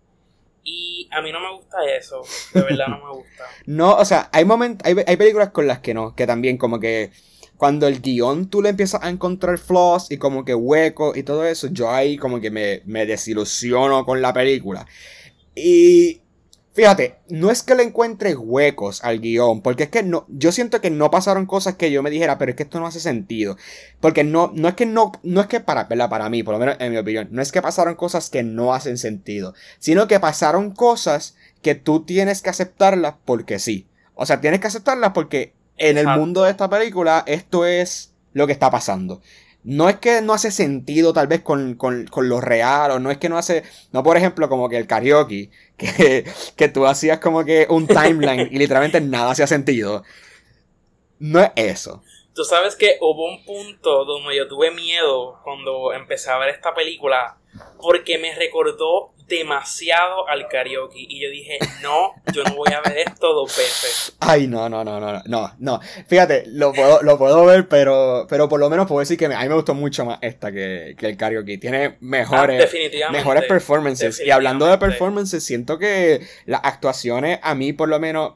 Y 0.63 1.07
a 1.11 1.21
mí 1.21 1.31
no 1.31 1.41
me 1.41 1.51
gusta 1.51 1.77
eso, 1.95 2.23
de 2.55 2.63
verdad 2.63 2.87
no 2.87 3.05
me 3.05 3.11
gusta. 3.11 3.45
no, 3.67 3.93
o 3.93 4.03
sea, 4.03 4.31
hay 4.33 4.45
momentos, 4.45 4.87
hay, 4.87 4.95
hay 5.05 5.15
películas 5.15 5.51
con 5.51 5.67
las 5.67 5.77
que 5.77 5.93
no, 5.93 6.15
que 6.15 6.25
también 6.25 6.57
como 6.57 6.79
que 6.79 7.11
cuando 7.55 7.85
el 7.85 8.01
guion 8.01 8.49
tú 8.49 8.63
le 8.63 8.69
empiezas 8.69 9.03
a 9.03 9.09
encontrar 9.09 9.59
flaws 9.59 10.09
y 10.09 10.17
como 10.17 10.43
que 10.43 10.55
huecos 10.55 11.15
y 11.15 11.21
todo 11.21 11.45
eso, 11.45 11.67
yo 11.67 11.91
ahí 11.91 12.17
como 12.17 12.41
que 12.41 12.49
me, 12.49 12.81
me 12.85 13.05
desilusiono 13.05 14.03
con 14.05 14.23
la 14.23 14.33
película. 14.33 14.87
Y 15.59 16.21
fíjate, 16.73 17.17
no 17.27 17.51
es 17.51 17.63
que 17.63 17.75
le 17.75 17.83
encuentre 17.83 18.35
huecos 18.35 19.03
al 19.03 19.19
guion, 19.19 19.61
porque 19.61 19.83
es 19.83 19.89
que 19.89 20.03
no, 20.03 20.25
yo 20.29 20.51
siento 20.51 20.79
que 20.79 20.89
no 20.89 21.11
pasaron 21.11 21.45
cosas 21.45 21.75
que 21.75 21.91
yo 21.91 22.01
me 22.01 22.09
dijera, 22.09 22.37
pero 22.37 22.51
es 22.51 22.55
que 22.55 22.63
esto 22.63 22.79
no 22.79 22.87
hace 22.87 22.99
sentido. 22.99 23.57
Porque 23.99 24.23
no, 24.23 24.51
no 24.55 24.69
es 24.69 24.75
que 24.75 24.85
no, 24.85 25.11
no 25.23 25.41
es 25.41 25.47
que 25.47 25.59
para, 25.59 25.87
para 25.87 26.29
mí, 26.29 26.43
por 26.43 26.53
lo 26.53 26.59
menos 26.59 26.77
en 26.79 26.91
mi 26.91 26.97
opinión, 26.97 27.27
no 27.31 27.41
es 27.41 27.51
que 27.51 27.61
pasaron 27.61 27.95
cosas 27.95 28.29
que 28.29 28.43
no 28.43 28.73
hacen 28.73 28.97
sentido, 28.97 29.53
sino 29.79 30.07
que 30.07 30.19
pasaron 30.19 30.71
cosas 30.71 31.35
que 31.61 31.75
tú 31.75 32.05
tienes 32.05 32.41
que 32.41 32.49
aceptarlas 32.49 33.15
porque 33.25 33.59
sí. 33.59 33.87
O 34.15 34.25
sea, 34.25 34.41
tienes 34.41 34.59
que 34.59 34.67
aceptarlas 34.67 35.11
porque 35.13 35.53
en 35.77 35.97
el 35.97 36.07
mundo 36.07 36.43
de 36.43 36.51
esta 36.51 36.69
película 36.69 37.23
esto 37.25 37.65
es 37.65 38.13
lo 38.33 38.47
que 38.47 38.53
está 38.53 38.69
pasando 38.69 39.21
no 39.63 39.89
es 39.89 39.97
que 39.97 40.21
no 40.21 40.33
hace 40.33 40.51
sentido 40.51 41.13
tal 41.13 41.27
vez 41.27 41.41
con, 41.41 41.75
con, 41.75 42.05
con, 42.07 42.29
lo 42.29 42.39
real, 42.41 42.91
o 42.91 42.99
no 42.99 43.11
es 43.11 43.17
que 43.17 43.29
no 43.29 43.37
hace, 43.37 43.63
no 43.91 44.03
por 44.03 44.17
ejemplo 44.17 44.47
como 44.49 44.69
que 44.69 44.77
el 44.77 44.87
karaoke, 44.87 45.49
que, 45.77 46.25
que 46.55 46.67
tú 46.69 46.85
hacías 46.85 47.19
como 47.19 47.43
que 47.43 47.67
un 47.69 47.87
timeline 47.87 48.49
y 48.51 48.57
literalmente 48.57 49.01
nada 49.01 49.31
hacía 49.31 49.47
sentido. 49.47 50.03
No 51.19 51.41
es 51.41 51.51
eso. 51.55 52.03
Tú 52.33 52.45
sabes 52.45 52.75
que 52.77 52.97
hubo 53.01 53.25
un 53.25 53.43
punto 53.43 54.05
donde 54.05 54.37
yo 54.37 54.47
tuve 54.47 54.71
miedo 54.71 55.39
cuando 55.43 55.91
empecé 55.93 56.29
a 56.29 56.37
ver 56.37 56.49
esta 56.49 56.73
película 56.73 57.38
porque 57.77 58.17
me 58.17 58.33
recordó 58.35 59.13
demasiado 59.29 60.27
al 60.27 60.47
karaoke. 60.47 60.99
Y 60.99 61.21
yo 61.21 61.29
dije, 61.29 61.59
no, 61.81 62.13
yo 62.33 62.43
no 62.43 62.55
voy 62.55 62.73
a 62.73 62.81
ver 62.81 63.07
esto 63.07 63.33
dos 63.33 63.55
veces. 63.55 64.15
Ay, 64.19 64.47
no, 64.47 64.67
no, 64.67 64.83
no, 64.83 64.99
no, 64.99 65.21
no, 65.25 65.53
no. 65.59 65.79
Fíjate, 66.07 66.43
lo 66.47 66.73
puedo, 66.73 67.01
lo 67.03 67.17
puedo 67.17 67.45
ver, 67.45 67.67
pero, 67.69 68.25
pero 68.27 68.49
por 68.49 68.59
lo 68.59 68.69
menos 68.69 68.87
puedo 68.87 68.99
decir 68.99 69.17
que 69.17 69.25
a 69.25 69.29
mí 69.29 69.35
me 69.47 69.53
gustó 69.53 69.73
mucho 69.73 70.03
más 70.03 70.19
esta 70.21 70.51
que, 70.51 70.95
que 70.97 71.07
el 71.07 71.15
karaoke. 71.15 71.57
Tiene 71.57 71.97
mejores, 72.01 72.69
ah, 73.07 73.11
mejores 73.11 73.45
performances. 73.45 74.19
Y 74.19 74.31
hablando 74.31 74.65
de 74.65 74.77
performances, 74.77 75.43
siento 75.43 75.77
que 75.77 76.27
las 76.45 76.61
actuaciones 76.63 77.39
a 77.41 77.55
mí 77.55 77.71
por 77.71 77.87
lo 77.87 77.99
menos 77.99 78.33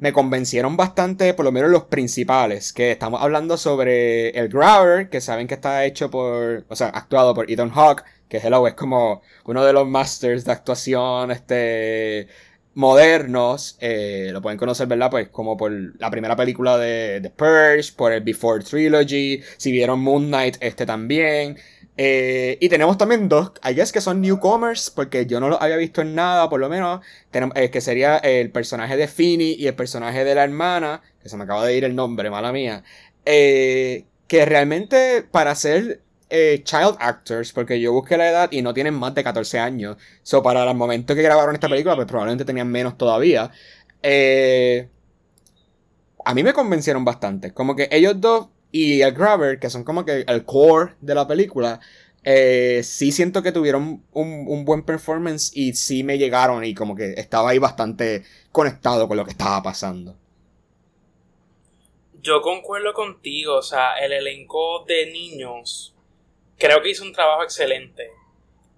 me 0.00 0.12
convencieron 0.12 0.76
bastante, 0.76 1.34
por 1.34 1.44
lo 1.44 1.52
menos 1.52 1.70
los 1.70 1.84
principales, 1.84 2.72
que 2.72 2.90
estamos 2.90 3.22
hablando 3.22 3.56
sobre 3.58 4.30
el 4.30 4.48
Growler, 4.48 5.10
que 5.10 5.20
saben 5.20 5.46
que 5.46 5.54
está 5.54 5.84
hecho 5.84 6.10
por, 6.10 6.64
o 6.68 6.76
sea, 6.76 6.88
actuado 6.88 7.34
por 7.34 7.50
Ethan 7.50 7.70
Hawke, 7.70 8.04
que 8.28 8.38
Hello 8.38 8.66
es 8.66 8.74
como 8.74 9.22
uno 9.44 9.64
de 9.64 9.72
los 9.74 9.86
masters 9.86 10.44
de 10.44 10.52
actuación 10.52 11.30
este 11.30 12.28
modernos, 12.74 13.76
eh, 13.80 14.30
lo 14.32 14.40
pueden 14.40 14.58
conocer, 14.58 14.86
¿verdad? 14.86 15.10
Pues 15.10 15.28
como 15.28 15.56
por 15.56 15.72
la 16.00 16.10
primera 16.10 16.36
película 16.36 16.78
de 16.78 17.20
The 17.20 17.30
Purge, 17.30 17.92
por 17.94 18.12
el 18.12 18.22
Before 18.22 18.64
Trilogy, 18.64 19.42
si 19.56 19.72
vieron 19.72 20.00
Moon 20.00 20.28
Knight, 20.28 20.56
este 20.60 20.86
también. 20.86 21.58
Eh, 22.02 22.56
y 22.62 22.70
tenemos 22.70 22.96
también 22.96 23.28
dos, 23.28 23.52
I 23.62 23.74
guess 23.74 23.92
que 23.92 24.00
son 24.00 24.22
newcomers, 24.22 24.88
porque 24.88 25.26
yo 25.26 25.38
no 25.38 25.50
los 25.50 25.60
había 25.60 25.76
visto 25.76 26.00
en 26.00 26.14
nada, 26.14 26.48
por 26.48 26.58
lo 26.58 26.70
menos, 26.70 27.04
eh, 27.54 27.70
que 27.70 27.82
sería 27.82 28.16
el 28.16 28.50
personaje 28.50 28.96
de 28.96 29.06
Finny 29.06 29.52
y 29.58 29.66
el 29.66 29.74
personaje 29.74 30.24
de 30.24 30.34
la 30.34 30.44
hermana, 30.44 31.02
que 31.22 31.28
se 31.28 31.36
me 31.36 31.44
acaba 31.44 31.66
de 31.66 31.76
ir 31.76 31.84
el 31.84 31.94
nombre, 31.94 32.30
mala 32.30 32.52
mía, 32.52 32.82
que 33.24 34.06
realmente 34.30 35.24
para 35.30 35.54
ser 35.54 36.00
eh, 36.30 36.62
child 36.62 36.96
actors, 37.00 37.52
porque 37.52 37.80
yo 37.80 37.92
busqué 37.92 38.16
la 38.16 38.30
edad 38.30 38.52
y 38.52 38.62
no 38.62 38.72
tienen 38.72 38.94
más 38.94 39.14
de 39.14 39.22
14 39.22 39.58
años. 39.58 39.96
So, 40.22 40.42
para 40.42 40.62
el 40.70 40.76
momento 40.76 41.14
que 41.14 41.22
grabaron 41.22 41.54
esta 41.54 41.68
película, 41.68 41.96
pues 41.96 42.06
probablemente 42.06 42.44
tenían 42.44 42.68
menos 42.68 42.96
todavía. 42.96 43.50
Eh, 44.02 44.88
a 46.24 46.34
mí 46.34 46.42
me 46.42 46.52
convencieron 46.52 47.04
bastante. 47.04 47.52
Como 47.52 47.76
que 47.76 47.88
ellos 47.90 48.20
dos 48.20 48.48
y 48.72 49.02
el 49.02 49.12
Grabber, 49.12 49.58
que 49.58 49.70
son 49.70 49.84
como 49.84 50.04
que 50.04 50.24
el 50.26 50.44
core 50.44 50.94
de 51.00 51.14
la 51.14 51.26
película, 51.26 51.80
eh, 52.22 52.82
sí 52.84 53.12
siento 53.12 53.42
que 53.42 53.52
tuvieron 53.52 54.04
un, 54.12 54.44
un, 54.46 54.64
buen 54.64 54.82
performance 54.82 55.50
y 55.54 55.72
sí 55.72 56.04
me 56.04 56.18
llegaron 56.18 56.62
y 56.64 56.74
como 56.74 56.94
que 56.94 57.14
estaba 57.16 57.50
ahí 57.50 57.58
bastante 57.58 58.24
conectado 58.52 59.08
con 59.08 59.16
lo 59.16 59.24
que 59.24 59.30
estaba 59.30 59.62
pasando. 59.62 60.16
Yo 62.20 62.42
concuerdo 62.42 62.92
contigo, 62.92 63.56
o 63.56 63.62
sea, 63.62 63.94
el 63.94 64.12
elenco 64.12 64.84
de 64.86 65.10
niños 65.10 65.94
creo 66.58 66.82
que 66.82 66.90
hizo 66.90 67.02
un 67.02 67.12
trabajo 67.12 67.42
excelente 67.42 68.10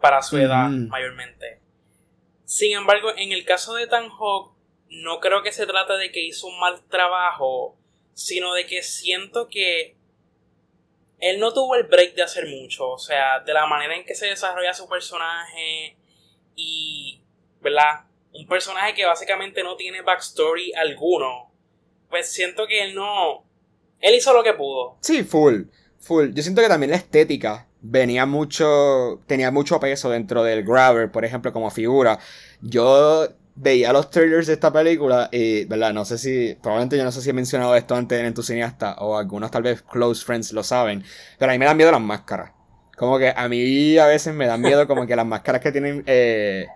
para 0.01 0.23
su 0.23 0.39
edad 0.39 0.69
mayormente. 0.69 1.61
Sin 2.45 2.77
embargo, 2.77 3.11
en 3.17 3.33
el 3.33 3.45
caso 3.45 3.75
de 3.75 3.87
Tan 3.87 4.09
Hawk, 4.11 4.55
no 4.89 5.21
creo 5.21 5.43
que 5.43 5.53
se 5.53 5.67
trate 5.67 5.95
de 5.95 6.13
que 6.13 6.25
hizo 6.25 6.47
un 6.47 6.61
mal 6.61 6.83
trabajo, 6.89 7.77
sino 8.15 8.55
de 8.55 8.67
que 8.67 8.83
siento 8.83 9.49
que 9.49 9.97
él 11.19 11.39
no 11.39 11.53
tuvo 11.53 11.77
el 11.77 11.85
break 11.85 12.15
de 12.15 12.23
hacer 12.23 12.47
mucho, 12.49 12.89
o 12.89 12.99
sea, 12.99 13.41
de 13.41 13.55
la 13.55 13.67
manera 13.67 13.97
en 13.97 14.05
que 14.05 14.15
se 14.15 14.27
desarrolla 14.27 14.75
su 14.75 14.89
personaje 14.89 15.97
y, 16.57 17.23
¿verdad? 17.61 18.07
Un 18.33 18.47
personaje 18.47 18.95
que 18.95 19.05
básicamente 19.05 19.63
no 19.63 19.77
tiene 19.77 20.03
backstory 20.03 20.73
alguno, 20.75 21.53
pues 22.11 22.33
siento 22.33 22.67
que 22.67 22.83
él 22.83 22.95
no... 22.95 23.45
Él 24.01 24.17
hizo 24.17 24.33
lo 24.33 24.43
que 24.43 24.53
pudo. 24.55 24.99
Sí, 25.01 25.23
full, 25.23 25.63
full. 26.01 26.33
Yo 26.33 26.43
siento 26.43 26.61
que 26.61 26.69
también 26.69 26.91
la 26.91 26.97
estética 26.97 27.69
venía 27.81 28.27
mucho, 28.27 29.21
tenía 29.29 29.53
mucho 29.53 29.79
peso 29.79 30.11
dentro 30.11 30.43
del 30.43 30.65
Grabber, 30.65 31.13
por 31.13 31.25
ejemplo, 31.25 31.53
como 31.53 31.71
figura. 31.71 32.19
Yo 32.61 33.29
veía 33.55 33.93
los 33.93 34.11
trailers 34.11 34.47
de 34.47 34.55
esta 34.55 34.73
película 34.73 35.29
y, 35.31 35.65
¿verdad? 35.65 35.93
No 35.93 36.05
sé 36.05 36.19
si, 36.19 36.55
probablemente 36.61 36.97
yo 36.97 37.05
no 37.05 37.13
sé 37.13 37.21
si 37.23 37.31
he 37.31 37.33
mencionado 37.33 37.75
esto 37.77 37.95
antes 37.95 38.19
en 38.19 38.27
Entusiasta 38.27 38.95
o 38.99 39.17
algunos 39.17 39.51
tal 39.51 39.63
vez 39.63 39.83
close 39.83 40.25
friends 40.25 40.53
lo 40.53 40.63
saben, 40.63 41.05
pero 41.39 41.51
a 41.51 41.55
mí 41.55 41.59
me 41.59 41.67
dan 41.67 41.77
miedo 41.77 41.93
las 41.93 42.01
máscaras. 42.01 42.53
Como 42.97 43.19
que 43.19 43.33
a 43.35 43.49
mí 43.49 43.99
a 43.99 44.07
veces 44.07 44.35
me 44.35 44.47
dan 44.47 44.61
miedo 44.61 44.87
como 44.87 45.07
que 45.07 45.17
las 45.17 45.27
máscaras 45.27 45.61
que 45.61 45.73
tienen 45.73 46.05
eh, 46.07 46.67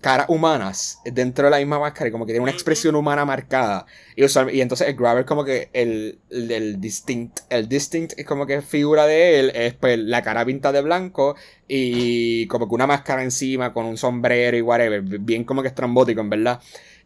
caras 0.00 0.26
humanas 0.28 1.00
dentro 1.04 1.46
de 1.46 1.50
la 1.50 1.58
misma 1.58 1.78
máscara 1.78 2.08
y 2.08 2.12
como 2.12 2.24
que 2.24 2.32
tiene 2.32 2.42
una 2.42 2.52
expresión 2.52 2.94
humana 2.94 3.24
marcada. 3.24 3.86
Y, 4.16 4.22
y 4.22 4.60
entonces 4.60 4.88
el 4.88 4.94
Grabber 4.94 5.24
como 5.24 5.44
que 5.44 5.70
el, 5.72 6.18
el, 6.30 6.80
distinct, 6.80 7.40
el 7.50 7.68
distinct 7.68 8.18
es 8.18 8.26
como 8.26 8.46
que 8.46 8.62
figura 8.62 9.06
de 9.06 9.40
él 9.40 9.52
es 9.54 9.74
pues 9.74 9.98
la 9.98 10.22
cara 10.22 10.44
pintada 10.44 10.74
de 10.74 10.82
blanco 10.82 11.36
y 11.66 12.46
como 12.46 12.68
que 12.68 12.74
una 12.74 12.86
máscara 12.86 13.22
encima 13.22 13.72
con 13.72 13.86
un 13.86 13.96
sombrero 13.96 14.56
y 14.56 14.62
whatever, 14.62 15.02
bien 15.02 15.44
como 15.44 15.62
que 15.62 15.68
estrambótico 15.68 16.20
en 16.20 16.30
verdad. 16.30 16.60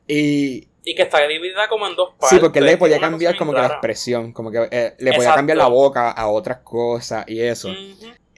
Y, 0.07 0.69
y 0.85 0.95
que 0.95 1.03
está 1.03 1.27
dividida 1.27 1.69
como 1.69 1.87
en 1.87 1.95
dos 1.95 2.11
partes. 2.11 2.31
Sí, 2.31 2.39
porque 2.39 2.61
le 2.61 2.77
podía 2.77 2.99
cambiar 2.99 3.37
como 3.37 3.53
que 3.53 3.61
la 3.61 3.69
expresión, 3.69 4.33
como 4.33 4.51
que 4.51 4.69
eh, 4.71 4.95
le 4.99 5.13
podía 5.13 5.35
cambiar 5.35 5.59
la 5.59 5.69
boca 5.69 6.11
a 6.11 6.27
otras 6.29 6.59
cosas 6.59 7.25
y 7.29 7.41
eso. 7.41 7.73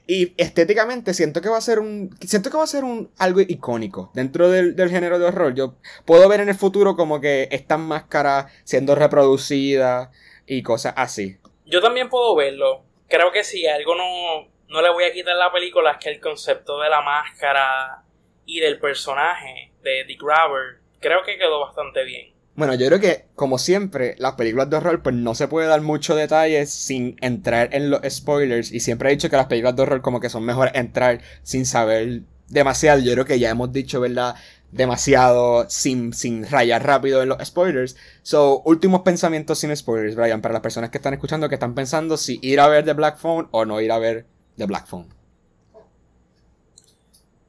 Y 0.07 0.35
estéticamente 0.37 1.15
siento 1.15 1.41
que 1.41 1.49
va 1.49 1.57
a 1.57 1.63
ser 1.63 1.79
un. 1.79 2.15
Siento 2.21 2.51
que 2.51 2.59
va 2.59 2.65
a 2.65 2.69
ser 2.69 2.85
un 2.85 3.11
algo 3.19 3.41
icónico 3.41 4.11
dentro 4.13 4.51
del, 4.51 4.77
género 4.91 5.19
de 5.19 5.27
horror. 5.27 5.55
Yo 5.55 5.77
puedo 6.05 6.29
ver 6.29 6.41
en 6.41 6.51
el 6.51 6.55
futuro 6.55 6.95
como 6.95 7.21
que 7.21 7.49
estas 7.51 7.79
máscaras 7.79 8.53
siendo 8.65 8.95
reproducidas 8.95 10.11
y 10.47 10.63
cosas 10.63 10.93
así. 10.97 11.39
Yo 11.65 11.81
también 11.81 12.11
puedo 12.11 12.37
verlo. 12.37 12.83
Creo 13.09 13.33
que 13.33 13.45
si 13.45 13.67
algo 13.67 13.95
no, 13.95 14.49
no 14.69 14.83
le 14.83 14.91
voy 14.91 15.05
a 15.05 15.13
quitar 15.13 15.37
la 15.37 15.51
película 15.51 15.93
es 15.93 15.99
que 15.99 16.11
el 16.11 16.21
concepto 16.21 16.81
de 16.81 16.91
la 16.91 17.01
máscara 17.01 18.03
y 18.45 18.61
del 18.61 18.79
personaje 18.79 19.73
de 19.83 20.05
The 20.07 20.19
Grabber 20.21 20.81
creo 21.01 21.23
que 21.23 21.39
quedó 21.39 21.61
bastante 21.61 22.05
bien. 22.05 22.34
Bueno, 22.57 22.75
yo 22.75 22.87
creo 22.87 23.01
que, 23.01 23.27
como 23.35 23.59
siempre, 23.59 24.15
las 24.19 24.35
películas 24.35 24.71
de 24.71 24.77
horror, 24.77 25.03
pues 25.03 25.15
no 25.17 25.35
se 25.35 25.49
puede 25.49 25.67
dar 25.67 25.81
mucho 25.81 26.15
detalle 26.15 26.67
sin 26.67 27.17
entrar 27.21 27.75
en 27.75 27.91
los 27.91 28.01
spoilers. 28.09 28.71
Y 28.71 28.79
siempre 28.79 29.09
he 29.09 29.13
dicho 29.13 29.29
que 29.29 29.37
las 29.37 29.47
películas 29.47 29.75
de 29.75 29.83
horror, 29.83 30.03
como 30.03 30.21
que 30.21 30.31
son 30.31 30.45
mejor 30.45 30.71
entrar 30.75 31.21
sin 31.43 31.67
saber 31.67 32.23
demasiado. 32.49 33.01
Yo 33.01 33.13
creo 33.13 33.25
que 33.25 33.41
ya 33.41 33.51
hemos 33.51 33.73
dicho, 33.73 34.01
¿verdad? 34.01 34.37
Demasiado 34.71 35.69
sin, 35.69 36.13
sin 36.13 36.49
rayar 36.49 36.87
rápido 36.87 37.23
en 37.23 37.31
los 37.31 37.45
spoilers. 37.45 37.97
So, 38.23 38.63
últimos 38.65 39.03
pensamientos 39.03 39.59
sin 39.59 39.77
spoilers, 39.77 40.15
Brian, 40.15 40.41
para 40.41 40.53
las 40.53 40.63
personas 40.63 40.91
que 40.91 40.99
están 40.99 41.15
escuchando, 41.15 41.49
que 41.49 41.57
están 41.57 41.75
pensando 41.75 42.17
si 42.17 42.39
ir 42.41 42.61
a 42.61 42.69
ver 42.69 42.85
The 42.85 42.93
Black 42.93 43.19
Phone 43.19 43.49
o 43.51 43.65
no 43.65 43.81
ir 43.81 43.91
a 43.91 43.99
ver 43.99 44.27
The 44.57 44.67
Black 44.67 44.87
Phone. 44.87 45.09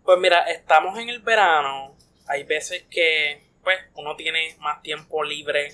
Pues 0.04 0.20
mira, 0.20 0.42
estamos 0.50 0.98
en 0.98 1.10
el 1.10 1.20
verano. 1.20 1.96
Hay 2.28 2.44
veces 2.44 2.86
que 2.90 3.45
pues 3.66 3.80
uno 3.96 4.16
tiene 4.16 4.56
más 4.60 4.82
tiempo 4.82 5.26
libre 5.26 5.74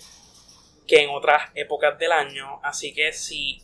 que 0.88 1.04
en 1.04 1.12
otras 1.12 1.52
épocas 1.54 2.00
del 2.00 2.12
año. 2.12 2.60
Así 2.64 2.96
que 2.96 3.14
si 3.14 3.62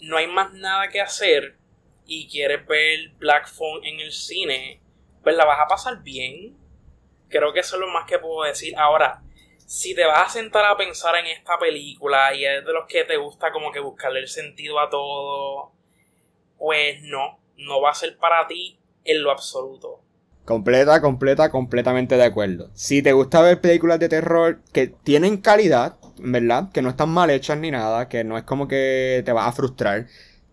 no 0.00 0.16
hay 0.16 0.26
más 0.26 0.54
nada 0.54 0.88
que 0.88 1.02
hacer 1.02 1.58
y 2.06 2.28
quieres 2.28 2.66
ver 2.66 3.10
Black 3.18 3.48
Phone 3.48 3.84
en 3.84 4.00
el 4.00 4.12
cine, 4.12 4.80
pues 5.22 5.36
la 5.36 5.44
vas 5.44 5.60
a 5.60 5.66
pasar 5.66 6.02
bien. 6.02 6.56
Creo 7.28 7.52
que 7.52 7.60
eso 7.60 7.76
es 7.76 7.80
lo 7.80 7.88
más 7.88 8.06
que 8.06 8.18
puedo 8.18 8.44
decir. 8.44 8.74
Ahora, 8.78 9.22
si 9.66 9.94
te 9.94 10.04
vas 10.04 10.28
a 10.28 10.32
sentar 10.32 10.64
a 10.64 10.76
pensar 10.76 11.16
en 11.16 11.26
esta 11.26 11.58
película 11.58 12.34
y 12.34 12.44
es 12.44 12.64
de 12.64 12.72
los 12.72 12.86
que 12.86 13.04
te 13.04 13.16
gusta 13.16 13.50
como 13.50 13.72
que 13.72 13.80
buscarle 13.80 14.20
el 14.20 14.28
sentido 14.28 14.78
a 14.78 14.88
todo, 14.88 15.72
pues 16.58 17.02
no, 17.02 17.40
no 17.56 17.80
va 17.80 17.90
a 17.90 17.94
ser 17.94 18.16
para 18.16 18.46
ti 18.46 18.78
en 19.04 19.22
lo 19.22 19.30
absoluto. 19.30 20.00
Completa, 20.44 21.00
completa, 21.00 21.50
completamente 21.50 22.16
de 22.16 22.24
acuerdo. 22.24 22.70
Si 22.74 23.00
te 23.00 23.12
gusta 23.14 23.40
ver 23.40 23.62
películas 23.62 23.98
de 23.98 24.10
terror 24.10 24.60
que 24.72 24.88
tienen 24.88 25.38
calidad, 25.38 25.96
¿verdad? 26.18 26.70
Que 26.70 26.82
no 26.82 26.90
están 26.90 27.08
mal 27.08 27.30
hechas 27.30 27.58
ni 27.58 27.70
nada, 27.70 28.08
que 28.10 28.24
no 28.24 28.36
es 28.36 28.44
como 28.44 28.68
que 28.68 29.22
te 29.24 29.32
va 29.32 29.46
a 29.46 29.52
frustrar, 29.52 30.06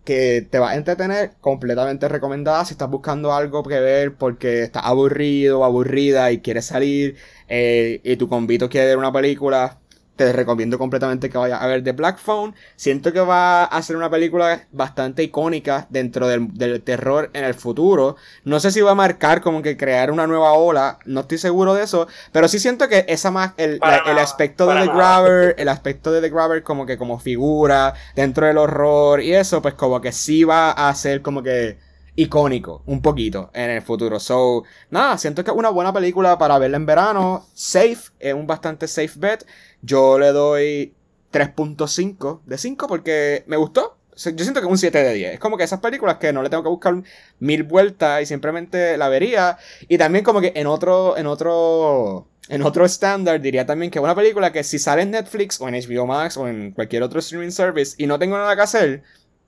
que 0.05 0.47
te 0.49 0.59
va 0.59 0.71
a 0.71 0.75
entretener, 0.77 1.33
completamente 1.41 2.07
recomendada 2.07 2.63
si 2.63 2.73
estás 2.73 2.89
buscando 2.89 3.33
algo 3.33 3.63
que 3.63 3.81
ver 3.81 4.15
porque 4.15 4.63
estás 4.63 4.83
aburrido 4.85 5.59
o 5.59 5.63
aburrida 5.65 6.31
y 6.31 6.39
quieres 6.39 6.65
salir 6.67 7.17
eh, 7.49 7.99
y 8.05 8.15
tu 8.15 8.29
convito 8.29 8.69
quiere 8.69 8.87
ver 8.87 8.97
una 8.97 9.11
película, 9.11 9.80
te 10.15 10.31
recomiendo 10.33 10.77
completamente 10.77 11.29
que 11.29 11.37
vayas 11.37 11.61
a 11.61 11.67
ver 11.67 11.83
The 11.83 11.93
Black 11.93 12.19
Phone. 12.19 12.53
Siento 12.75 13.11
que 13.13 13.19
va 13.19 13.63
a 13.63 13.81
ser 13.81 13.95
una 13.95 14.09
película 14.09 14.67
bastante 14.71 15.23
icónica 15.23 15.87
dentro 15.89 16.27
del, 16.27 16.81
terror 16.83 17.29
en 17.33 17.43
el 17.43 17.53
futuro. 17.53 18.15
No 18.43 18.59
sé 18.59 18.71
si 18.71 18.81
va 18.81 18.91
a 18.91 18.95
marcar 18.95 19.41
como 19.41 19.61
que 19.61 19.77
crear 19.77 20.11
una 20.11 20.27
nueva 20.27 20.53
ola, 20.53 20.99
no 21.05 21.21
estoy 21.21 21.37
seguro 21.37 21.73
de 21.73 21.83
eso, 21.83 22.07
pero 22.31 22.47
sí 22.47 22.59
siento 22.59 22.87
que 22.87 23.05
esa 23.07 23.31
más, 23.31 23.53
el, 23.57 23.79
aspecto 23.81 24.67
de 24.67 24.81
The 24.81 24.87
Grabber, 24.87 25.55
el 25.57 25.69
aspecto 25.69 26.11
de 26.11 26.21
The 26.21 26.29
Grabber 26.29 26.63
como 26.63 26.85
que 26.85 26.97
como 26.97 27.19
figura 27.19 27.93
dentro 28.15 28.45
del 28.45 28.57
horror 28.57 29.21
y 29.21 29.33
eso, 29.33 29.61
pues 29.61 29.73
como 29.73 30.01
que 30.01 30.11
sí 30.11 30.43
va 30.43 30.71
a 30.71 30.93
ser 30.93 31.21
como 31.21 31.41
que 31.41 31.77
icónico, 32.15 32.83
un 32.85 33.01
poquito, 33.01 33.49
en 33.53 33.69
el 33.69 33.81
futuro. 33.81 34.19
So, 34.19 34.63
nada, 34.89 35.17
siento 35.17 35.43
que 35.43 35.51
es 35.51 35.57
una 35.57 35.69
buena 35.69 35.93
película 35.93 36.37
para 36.37 36.57
verla 36.57 36.77
en 36.77 36.85
verano. 36.85 37.45
Safe, 37.53 38.11
es 38.19 38.33
un 38.33 38.47
bastante 38.47 38.87
safe 38.87 39.13
bet. 39.15 39.45
Yo 39.81 40.19
le 40.19 40.31
doy 40.31 40.93
3.5 41.31 42.41
de 42.45 42.57
5 42.57 42.87
porque 42.87 43.43
me 43.47 43.57
gustó. 43.57 43.97
Yo 44.15 44.43
siento 44.43 44.59
que 44.59 44.67
es 44.67 44.71
un 44.71 44.77
7 44.77 45.03
de 45.03 45.13
10. 45.13 45.33
Es 45.33 45.39
como 45.39 45.57
que 45.57 45.63
esas 45.63 45.79
películas 45.79 46.17
que 46.17 46.33
no 46.33 46.43
le 46.43 46.49
tengo 46.49 46.63
que 46.63 46.69
buscar 46.69 46.93
mil 47.39 47.63
vueltas 47.63 48.21
y 48.21 48.25
simplemente 48.25 48.97
la 48.97 49.09
vería. 49.09 49.57
Y 49.87 49.97
también 49.97 50.23
como 50.23 50.41
que 50.41 50.51
en 50.55 50.67
otro, 50.67 51.17
en 51.17 51.27
otro, 51.27 52.27
en 52.49 52.61
otro 52.61 52.85
estándar 52.85 53.39
diría 53.41 53.65
también 53.65 53.89
que 53.89 53.99
una 53.99 54.13
película 54.13 54.51
que 54.51 54.63
si 54.63 54.79
sale 54.79 55.03
en 55.03 55.11
Netflix 55.11 55.59
o 55.61 55.67
en 55.67 55.75
HBO 55.75 56.05
Max 56.05 56.37
o 56.37 56.47
en 56.47 56.71
cualquier 56.71 57.03
otro 57.03 57.19
streaming 57.19 57.51
service 57.51 57.95
y 57.97 58.05
no 58.05 58.19
tengo 58.19 58.37
nada 58.37 58.55
que 58.55 58.61
hacer 58.61 59.03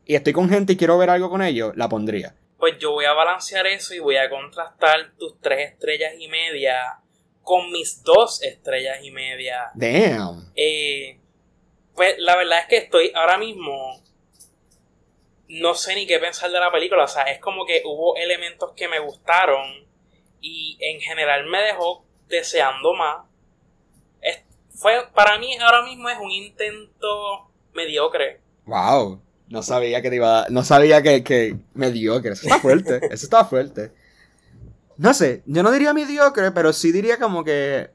y 0.05 0.15
estoy 0.15 0.33
con 0.33 0.49
gente 0.49 0.73
y 0.73 0.77
quiero 0.77 0.97
ver 0.97 1.09
algo 1.09 1.29
con 1.29 1.41
ellos, 1.41 1.73
la 1.75 1.89
pondría 1.89 2.35
pues 2.63 2.79
yo 2.79 2.91
voy 2.91 3.03
a 3.03 3.11
balancear 3.11 3.67
eso 3.67 3.93
y 3.93 3.99
voy 3.99 4.15
a 4.15 4.29
contrastar 4.29 5.11
tus 5.19 5.37
tres 5.41 5.73
estrellas 5.73 6.13
y 6.17 6.29
media 6.29 6.97
con 7.43 7.71
mis 7.71 8.03
dos 8.03 8.41
estrellas 8.41 9.03
y 9.03 9.11
media. 9.11 9.71
Damn. 9.75 10.51
Eh, 10.55 11.19
pues 11.93 12.15
la 12.17 12.35
verdad 12.35 12.59
es 12.61 12.67
que 12.67 12.77
estoy 12.77 13.11
ahora 13.13 13.37
mismo. 13.37 14.01
No 15.49 15.75
sé 15.75 15.93
ni 15.95 16.07
qué 16.07 16.17
pensar 16.19 16.49
de 16.49 16.59
la 16.59 16.71
película. 16.71 17.03
O 17.03 17.07
sea, 17.07 17.23
es 17.23 17.39
como 17.39 17.65
que 17.65 17.83
hubo 17.85 18.15
elementos 18.15 18.71
que 18.75 18.87
me 18.87 18.99
gustaron. 18.99 19.85
Y 20.41 20.77
en 20.81 20.99
general 20.99 21.45
me 21.45 21.61
dejó 21.61 22.05
deseando 22.27 22.93
más. 22.93 23.25
fue, 24.75 25.07
para 25.13 25.37
mí 25.37 25.55
ahora 25.57 25.83
mismo 25.83 26.09
es 26.09 26.17
un 26.17 26.31
intento 26.31 27.51
mediocre. 27.73 28.41
Wow. 28.65 29.21
No 29.47 29.61
sabía 29.61 30.01
que 30.01 30.09
te 30.09 30.15
iba 30.15 30.43
a... 30.43 30.49
No 30.49 30.63
sabía 30.63 31.03
que, 31.03 31.23
que 31.23 31.55
mediocre. 31.73 32.31
Eso 32.31 32.47
está 32.47 32.59
fuerte. 32.59 32.97
Eso 33.11 33.25
está 33.25 33.45
fuerte. 33.45 33.91
No 34.97 35.13
sé, 35.13 35.43
yo 35.45 35.63
no 35.63 35.71
diría 35.71 35.93
mediocre, 35.93 36.51
pero 36.51 36.73
sí 36.73 36.91
diría 36.91 37.17
como 37.17 37.43
que 37.43 37.89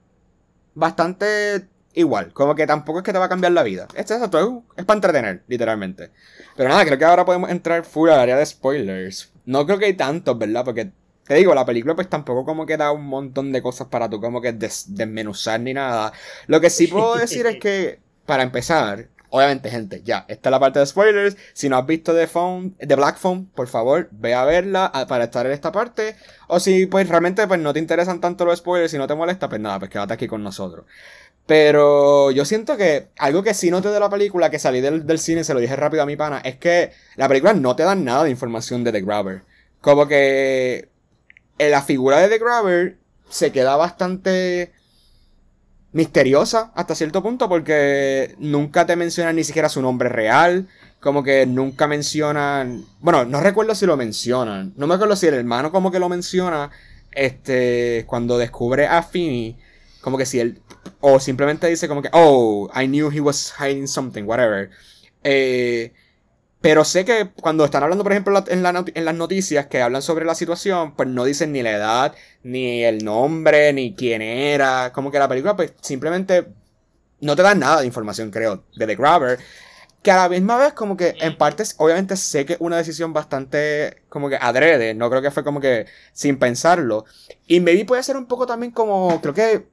bastante 0.75 1.69
igual. 1.95 2.33
Como 2.33 2.55
que 2.55 2.67
tampoco 2.67 2.99
es 2.99 3.05
que 3.05 3.13
te 3.13 3.19
va 3.19 3.27
a 3.27 3.29
cambiar 3.29 3.53
la 3.53 3.63
vida. 3.63 3.87
Este 3.95 4.15
es, 4.15 4.23
es 4.23 4.85
para 4.85 4.97
entretener, 4.97 5.43
literalmente. 5.47 6.11
Pero 6.57 6.69
nada, 6.69 6.85
creo 6.85 6.99
que 6.99 7.05
ahora 7.05 7.25
podemos 7.25 7.51
entrar 7.51 7.85
full 7.85 8.11
al 8.11 8.21
área 8.21 8.37
de 8.37 8.47
spoilers. 8.47 9.33
No 9.47 9.67
creo 9.67 9.79
que 9.79 9.87
hay 9.87 9.95
tantos, 9.95 10.39
¿verdad? 10.39 10.65
Porque 10.65 10.91
te 11.29 11.35
digo, 11.35 11.55
la 11.55 11.67
película 11.67 11.95
pues 11.95 12.09
tampoco 12.09 12.45
como 12.45 12.65
que 12.65 12.77
da 12.77 12.91
un 12.91 13.07
montón 13.07 13.53
de 13.53 13.61
cosas 13.61 13.89
para 13.89 14.09
tú 14.09 14.21
como 14.21 14.41
que 14.41 14.53
desmenuzar 14.53 15.61
ni 15.61 15.75
nada. 15.75 16.13
Lo 16.47 16.61
que 16.61 16.71
sí 16.71 16.87
puedo 16.87 17.17
decir 17.17 17.47
es 17.47 17.61
que, 17.61 18.01
para 18.25 18.43
empezar, 18.43 19.09
Obviamente, 19.31 19.71
gente, 19.71 20.03
ya, 20.05 20.25
esta 20.29 20.49
es 20.49 20.51
la 20.51 20.59
parte 20.61 20.79
de 20.79 20.87
spoilers. 20.87 21.37
Si 21.53 21.69
no 21.69 21.77
has 21.77 21.87
visto 21.87 22.15
The 22.15 22.27
Phone, 22.27 22.75
The 22.79 22.95
Black 22.95 23.19
Phone, 23.19 23.47
por 23.55 23.69
favor, 23.69 24.09
ve 24.11 24.35
a 24.35 24.45
verla 24.45 24.91
para 25.07 25.25
estar 25.25 25.45
en 25.45 25.53
esta 25.53 25.71
parte. 25.71 26.17
O 26.47 26.61
si 26.61 26.87
pues 26.87 27.09
realmente 27.09 27.47
pues 27.47 27.61
no 27.61 27.73
te 27.75 27.79
interesan 27.79 28.21
tanto 28.21 28.47
los 28.47 28.59
spoilers 28.61 28.95
y 28.95 28.99
no 28.99 29.07
te 29.07 29.15
molesta, 29.15 29.49
pues 29.49 29.61
nada, 29.61 29.79
pues 29.79 29.91
quédate 29.91 30.15
aquí 30.15 30.27
con 30.27 30.43
nosotros. 30.43 30.87
Pero 31.47 32.31
yo 32.31 32.45
siento 32.45 32.77
que 32.77 33.09
algo 33.19 33.43
que 33.43 33.55
sí 33.55 33.71
noté 33.71 33.89
de 33.89 34.01
la 34.01 34.11
película, 34.11 34.51
que 34.51 34.59
salí 34.59 34.81
del, 34.81 35.07
del 35.07 35.19
cine, 35.19 35.45
se 35.45 35.55
lo 35.55 35.61
dije 35.61 35.77
rápido 35.77 36.03
a 36.03 36.07
mi 36.07 36.17
pana, 36.17 36.41
es 36.45 36.57
que 36.57 36.93
la 37.17 37.29
película 37.29 37.55
no 37.55 37.77
te 37.77 37.83
da 37.85 37.95
nada 37.95 38.25
de 38.25 38.31
información 38.31 38.85
de 38.85 38.93
The 38.93 39.03
Grabber. 39.03 39.43
Como 39.81 40.09
que 40.09 40.89
en 41.59 41.71
la 41.71 41.83
figura 41.83 42.19
de 42.19 42.29
The 42.29 42.39
Grabber 42.39 42.99
se 43.29 43.53
queda 43.53 43.77
bastante 43.77 44.73
misteriosa 45.99 46.71
hasta 46.77 46.95
cierto 46.95 47.25
punto 47.25 47.49
porque 47.49 48.37
nunca 48.39 48.87
te 48.87 48.95
mencionan 48.95 49.35
ni 49.35 49.43
siquiera 49.43 49.69
su 49.69 49.83
nombre 49.83 50.09
real. 50.09 50.69
Como 51.01 51.25
que 51.25 51.45
nunca 51.45 51.89
mencionan. 51.89 52.85
Bueno, 53.01 53.25
no 53.25 53.41
recuerdo 53.41 53.75
si 53.75 53.85
lo 53.85 53.97
mencionan. 53.97 54.73
No 54.77 54.87
me 54.87 54.95
acuerdo 54.95 55.17
si 55.17 55.27
el 55.27 55.35
hermano 55.35 55.73
como 55.73 55.91
que 55.91 55.99
lo 55.99 56.09
menciona. 56.09 56.71
Este. 57.11 58.05
Cuando 58.07 58.39
descubre 58.39 58.87
a 58.87 59.03
Finny. 59.03 59.57
Como 60.01 60.17
que 60.19 60.27
si 60.27 60.39
él. 60.39 60.61
O 61.01 61.19
simplemente 61.19 61.67
dice 61.67 61.89
como 61.89 62.01
que. 62.01 62.11
Oh, 62.13 62.71
I 62.81 62.87
knew 62.87 63.11
he 63.11 63.21
was 63.21 63.53
hiding 63.59 63.89
something, 63.89 64.23
whatever. 64.23 64.71
Eh, 65.25 65.93
pero 66.61 66.85
sé 66.85 67.05
que 67.05 67.31
cuando 67.41 67.65
están 67.65 67.83
hablando, 67.85 68.03
por 68.05 68.13
ejemplo, 68.13 68.45
en, 68.49 68.63
las 68.63 69.15
noticias 69.15 69.67
que 69.67 69.81
hablan 69.81 70.03
sobre 70.03 70.25
la 70.25 70.35
situación, 70.35 70.95
pues 70.97 71.09
no 71.09 71.25
dicen 71.25 71.53
ni 71.53 71.63
la 71.63 71.71
edad, 71.71 72.15
ni 72.43 72.85
el 72.85 73.05
nombre, 73.05 73.73
ni 73.73 73.95
quién 73.95 74.23
era. 74.23 74.93
Como 74.93 75.11
que 75.11 75.19
la 75.19 75.29
película, 75.29 75.57
pues 75.57 75.75
simplemente 75.81 76.47
no 77.21 77.37
te 77.37 77.43
da 77.43 77.55
nada 77.55 77.81
de 77.81 77.87
información, 77.87 78.31
creo, 78.31 78.65
de 78.77 78.87
The 78.87 78.97
Grabber. 78.97 79.39
Que 80.03 80.11
a 80.13 80.17
la 80.17 80.29
misma 80.29 80.57
vez, 80.57 80.73
como 80.75 80.97
que 80.97 81.17
en 81.21 81.37
partes, 81.37 81.75
obviamente 81.79 82.17
sé 82.17 82.47
que 82.47 82.55
es 82.55 82.61
una 82.61 82.77
decisión 82.77 83.13
bastante, 83.13 84.03
como 84.09 84.29
que 84.29 84.37
adrede. 84.37 84.95
No 84.95 85.11
creo 85.11 85.23
que 85.23 85.31
fue 85.31 85.45
como 85.45 85.61
que 85.61 85.87
sin 86.13 86.39
pensarlo. 86.39 87.05
Y 87.47 87.61
maybe 87.61 87.85
puede 87.85 88.03
ser 88.03 88.17
un 88.17 88.27
poco 88.27 88.47
también 88.47 88.73
como, 88.73 89.21
creo 89.21 89.35
que 89.35 89.67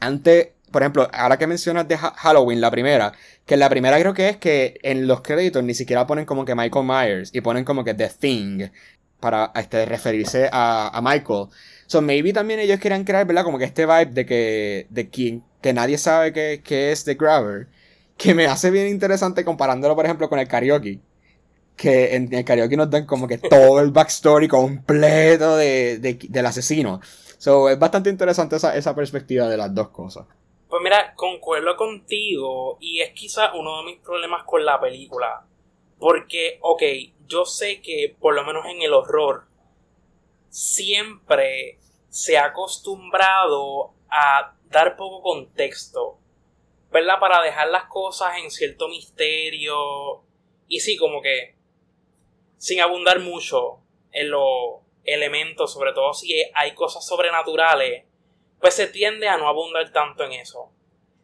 antes 0.00 0.48
por 0.72 0.82
ejemplo, 0.82 1.08
ahora 1.12 1.36
que 1.36 1.46
mencionas 1.46 1.86
de 1.86 1.98
Halloween, 1.98 2.60
la 2.60 2.70
primera, 2.70 3.12
que 3.44 3.56
la 3.56 3.68
primera 3.68 4.00
creo 4.00 4.14
que 4.14 4.30
es 4.30 4.36
que 4.38 4.78
en 4.82 5.06
los 5.06 5.20
créditos 5.20 5.62
ni 5.62 5.74
siquiera 5.74 6.06
ponen 6.06 6.24
como 6.24 6.44
que 6.44 6.54
Michael 6.54 6.86
Myers 6.86 7.30
y 7.32 7.42
ponen 7.42 7.64
como 7.64 7.84
que 7.84 7.94
The 7.94 8.08
Thing 8.08 8.70
para 9.22 9.52
este, 9.54 9.86
referirse 9.86 10.50
a, 10.52 11.00
Michael. 11.02 11.46
So 11.86 12.02
maybe 12.02 12.32
también 12.32 12.60
ellos 12.60 12.80
quieran 12.80 13.04
crear, 13.04 13.26
¿verdad? 13.26 13.44
Como 13.44 13.56
que 13.56 13.64
este 13.64 13.86
vibe 13.86 14.06
de 14.06 14.26
que, 14.26 14.86
de 14.90 15.08
quien, 15.08 15.44
que 15.62 15.72
nadie 15.72 15.96
sabe 15.96 16.32
que, 16.32 16.92
es 16.92 17.04
The 17.04 17.14
Grabber, 17.14 17.68
que 18.18 18.34
me 18.34 18.46
hace 18.46 18.70
bien 18.70 18.88
interesante 18.88 19.44
comparándolo, 19.44 19.94
por 19.94 20.04
ejemplo, 20.04 20.28
con 20.28 20.38
el 20.38 20.48
karaoke. 20.48 20.98
Que 21.76 22.16
en, 22.16 22.34
el 22.34 22.44
karaoke 22.44 22.76
nos 22.76 22.90
dan 22.90 23.06
como 23.06 23.26
que 23.26 23.38
todo 23.38 23.80
el 23.80 23.92
backstory 23.92 24.48
completo 24.48 25.56
de, 25.56 25.98
del 25.98 26.46
asesino. 26.46 27.00
So 27.38 27.70
es 27.70 27.78
bastante 27.78 28.10
interesante 28.10 28.56
esa, 28.56 28.76
esa 28.76 28.94
perspectiva 28.94 29.48
de 29.48 29.56
las 29.56 29.74
dos 29.74 29.88
cosas. 29.88 30.26
Pues 30.68 30.82
mira, 30.82 31.14
concuerdo 31.14 31.76
contigo 31.76 32.78
y 32.80 33.00
es 33.00 33.12
quizá 33.12 33.52
uno 33.54 33.78
de 33.78 33.92
mis 33.92 34.00
problemas 34.00 34.44
con 34.44 34.64
la 34.64 34.80
película. 34.80 35.46
Porque, 35.98 36.58
ok, 36.62 36.82
yo 37.32 37.46
sé 37.46 37.80
que 37.80 38.14
por 38.20 38.34
lo 38.34 38.44
menos 38.44 38.66
en 38.66 38.82
el 38.82 38.92
horror 38.92 39.46
siempre 40.50 41.78
se 42.10 42.36
ha 42.36 42.46
acostumbrado 42.46 43.94
a 44.10 44.54
dar 44.64 44.96
poco 44.96 45.22
contexto, 45.22 46.18
¿verdad? 46.90 47.18
Para 47.18 47.42
dejar 47.42 47.68
las 47.68 47.84
cosas 47.84 48.36
en 48.36 48.50
cierto 48.50 48.88
misterio 48.88 50.22
y 50.68 50.80
sí, 50.80 50.98
como 50.98 51.22
que 51.22 51.56
sin 52.58 52.80
abundar 52.80 53.20
mucho 53.20 53.80
en 54.10 54.30
los 54.30 54.80
elementos, 55.04 55.72
sobre 55.72 55.94
todo 55.94 56.12
si 56.12 56.34
hay 56.54 56.74
cosas 56.74 57.06
sobrenaturales 57.06 58.04
pues 58.62 58.74
se 58.74 58.86
tiende 58.86 59.26
a 59.26 59.36
no 59.36 59.48
abundar 59.48 59.90
tanto 59.90 60.22
en 60.22 60.32
eso. 60.32 60.70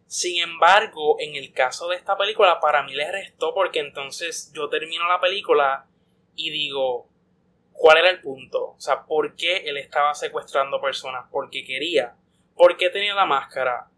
Sin 0.08 0.42
embargo, 0.42 1.16
en 1.20 1.36
el 1.36 1.52
caso 1.52 1.88
de 1.88 1.96
esta 1.96 2.16
película, 2.16 2.58
para 2.58 2.82
mí 2.82 2.94
le 2.94 3.12
restó 3.12 3.54
porque 3.54 3.78
entonces 3.78 4.50
yo 4.52 4.68
termino 4.68 5.06
la 5.06 5.20
película 5.20 5.86
y 6.38 6.50
digo, 6.50 7.08
¿cuál 7.72 7.98
era 7.98 8.10
el 8.10 8.20
punto? 8.20 8.70
O 8.70 8.80
sea, 8.80 9.04
¿por 9.04 9.34
qué 9.34 9.58
él 9.66 9.76
estaba 9.76 10.14
secuestrando 10.14 10.80
personas? 10.80 11.26
Porque 11.30 11.64
quería. 11.64 12.14
¿Por 12.54 12.76
qué 12.76 12.88
tenía 12.90 13.14
la 13.14 13.26
máscara? 13.26 13.88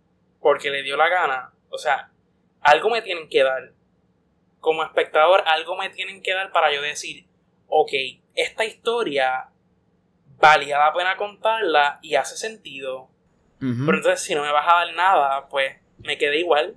Porque 0.41 0.71
le 0.71 0.83
dio 0.83 0.97
la 0.97 1.09
gana. 1.09 1.53
O 1.69 1.79
sea, 1.79 2.11
algo 2.63 2.89
me 2.89 3.03
tienen 3.03 3.29
que 3.29 3.45
dar. 3.45 3.73
Como 4.59 4.83
espectador, 4.83 5.45
algo 5.47 5.77
me 5.77 5.91
tienen 5.91 6.23
que 6.23 6.33
dar 6.33 6.51
para 6.51 6.73
yo 6.73 6.81
decir, 6.83 7.27
ok, 7.69 7.93
esta 8.35 8.65
historia 8.65 9.51
valía 10.39 10.79
la 10.79 10.93
pena 10.95 11.17
contarla 11.17 11.99
y 12.03 12.15
hace 12.15 12.37
sentido. 12.37 13.11
Pero 13.59 13.99
entonces, 13.99 14.23
si 14.23 14.35
no 14.35 14.43
me 14.43 14.51
vas 14.51 14.67
a 14.67 14.87
dar 14.87 14.95
nada, 14.95 15.49
pues 15.49 15.77
me 15.99 16.17
quedé 16.17 16.39
igual. 16.39 16.77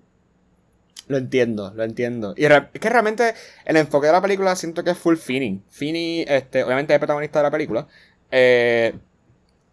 Lo 1.08 1.18
entiendo, 1.18 1.74
lo 1.76 1.84
entiendo. 1.84 2.34
Y 2.38 2.46
es 2.46 2.62
que 2.80 2.90
realmente 2.90 3.34
el 3.66 3.78
enfoque 3.78 4.08
de 4.08 4.14
la 4.14 4.22
película 4.22 4.56
siento 4.56 4.84
que 4.84 4.92
es 4.92 4.98
full 4.98 5.18
Finney. 5.18 5.62
Finney, 5.70 6.26
este, 6.28 6.64
obviamente 6.64 6.94
es 6.94 6.96
el 6.96 7.00
protagonista 7.00 7.40
de 7.40 7.44
la 7.44 7.52
película. 7.52 7.88
Eh, 8.32 8.94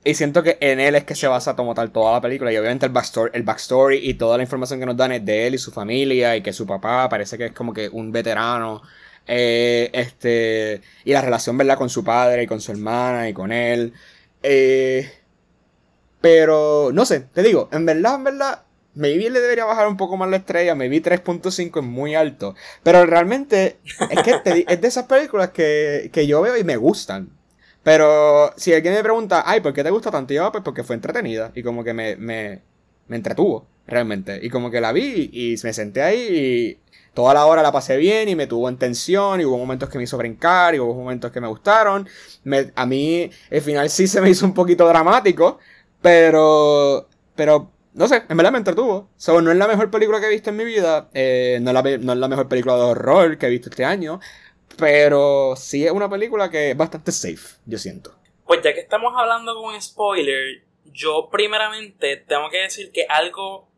y 0.03 0.15
siento 0.15 0.43
que 0.43 0.57
en 0.61 0.81
él 0.81 0.95
es 0.95 1.05
que 1.05 1.15
se 1.15 1.29
basa 1.29 1.55
como 1.55 1.75
tal 1.75 1.93
toda 1.93 2.13
la 2.13 2.21
película. 2.21 2.53
Y 2.53 2.57
obviamente 2.57 2.87
el 2.87 2.93
backstory, 2.93 3.31
el 3.35 3.43
backstory 3.43 3.99
y 4.03 4.15
toda 4.15 4.37
la 4.39 4.43
información 4.43 4.81
que 4.81 4.87
nos 4.87 4.97
dan 4.97 5.13
es 5.13 5.25
de 5.25 5.47
él 5.47 5.55
y 5.55 5.59
su 5.59 5.71
familia. 5.71 6.37
Y 6.37 6.43
que 6.43 6.53
su 6.53 6.67
papá 6.67 7.09
parece 7.09 7.39
que 7.39 7.47
es 7.47 7.53
como 7.53 7.73
que 7.73 7.89
un 7.89 8.11
veterano. 8.11 8.83
Eh, 9.27 9.91
este. 9.93 10.81
Y 11.05 11.13
la 11.13 11.23
relación, 11.23 11.57
¿verdad? 11.57 11.79
Con 11.79 11.91
su 11.91 12.03
padre 12.03 12.43
y 12.45 12.47
con 12.47 12.61
su 12.61 12.73
hermana 12.73 13.29
y 13.29 13.33
con 13.35 13.53
él. 13.53 13.93
Eh, 14.43 15.11
pero, 16.21 16.91
no 16.93 17.05
sé, 17.05 17.21
te 17.21 17.43
digo, 17.43 17.69
en 17.73 17.87
verdad, 17.87 18.17
en 18.17 18.25
verdad, 18.25 18.63
maybe 18.95 19.31
le 19.31 19.41
debería 19.41 19.65
bajar 19.65 19.89
un 19.89 19.97
poco 19.97 20.17
más 20.17 20.31
la 20.31 20.39
estrella, 20.39 20.75
maybe 20.75 21.03
3.5 21.03 21.81
es 21.81 21.87
muy 21.87 22.15
alto. 22.15 22.55
Pero 22.83 23.05
realmente, 23.07 23.79
es 24.11 24.23
que 24.23 24.65
es 24.69 24.81
de 24.81 24.89
esas 24.89 25.07
películas 25.07 25.51
que, 25.51 26.11
que 26.13 26.27
yo 26.27 26.41
veo 26.43 26.57
y 26.57 26.65
me 26.65 26.77
gustan. 26.77 27.31
Pero 27.83 28.53
si 28.57 28.75
alguien 28.75 28.95
me 28.95 29.03
pregunta, 29.03 29.43
ay, 29.47 29.61
¿por 29.61 29.73
qué 29.73 29.83
te 29.83 29.91
gusta 29.91 30.11
tanto? 30.11 30.35
Yo, 30.35 30.51
pues 30.53 30.63
porque 30.63 30.85
fue 30.85 30.97
entretenida 30.97 31.51
y 31.55 31.63
como 31.63 31.83
que 31.83 31.95
me, 31.95 32.17
me, 32.17 32.63
me 33.09 33.17
entretuvo, 33.17 33.67
realmente. 33.87 34.39
Y 34.43 34.51
como 34.51 34.71
que 34.71 34.81
la 34.81 34.93
vi 34.93 35.31
y 35.33 35.57
me 35.65 35.73
senté 35.73 36.03
ahí 36.03 36.29
y 36.31 36.91
toda 37.15 37.35
la 37.35 37.47
hora 37.47 37.63
la 37.63 37.73
pasé 37.73 37.97
bien 37.97 38.29
y 38.29 38.37
me 38.37 38.47
tuvo 38.47 38.69
en 38.69 38.77
tensión 38.77 39.41
y 39.41 39.45
hubo 39.45 39.59
momentos 39.59 39.89
que 39.89 39.99
me 39.99 40.05
hizo 40.05 40.19
brincar 40.19 40.75
y 40.75 40.79
hubo 40.81 40.95
momentos 40.95 41.33
que 41.33 41.41
me 41.41 41.49
gustaron. 41.49 42.09
A 42.75 42.87
mí 42.87 43.31
el 43.51 43.61
final 43.63 43.91
sí 43.91 44.07
se 44.07 44.21
me 44.21 44.31
hizo 44.31 44.47
un 44.47 44.55
poquito 44.55 44.87
dramático, 44.87 45.59
pero, 46.01 47.09
pero, 47.35 47.71
no 47.93 48.09
sé, 48.09 48.23
en 48.29 48.37
verdad 48.37 48.53
me 48.53 48.59
entretuvo. 48.59 49.11
So, 49.17 49.41
no 49.41 49.51
es 49.51 49.57
la 49.57 49.67
mejor 49.67 49.91
película 49.91 50.21
que 50.21 50.27
he 50.27 50.31
visto 50.31 50.51
en 50.51 50.57
mi 50.57 50.65
vida. 50.65 51.11
Eh, 51.13 51.59
no, 51.61 51.71
es 51.71 51.75
la, 51.75 51.83
no 51.83 52.13
es 52.13 52.19
la 52.19 52.29
mejor 52.29 52.49
película 52.49 52.77
de 52.77 52.83
horror 52.83 53.39
que 53.39 53.47
he 53.47 53.51
visto 53.51 53.69
este 53.69 53.85
año. 53.85 54.21
Pero 54.77 55.55
sí 55.57 55.85
es 55.85 55.93
una 55.93 56.09
película 56.09 56.51
que 56.51 56.71
es 56.71 56.77
bastante 56.77 57.13
safe, 57.13 57.59
yo 57.67 57.79
siento. 57.79 58.15
Pues 58.47 58.61
ya 58.63 58.73
que 58.73 58.81
estamos 58.81 59.13
hablando 59.17 59.55
con 59.55 59.81
spoiler, 59.81 60.65
yo 60.85 61.29
primeramente 61.31 62.17
tengo 62.17 62.49
que 62.51 62.63
decir 62.63 62.91
que 62.93 63.07
algo 63.09 63.69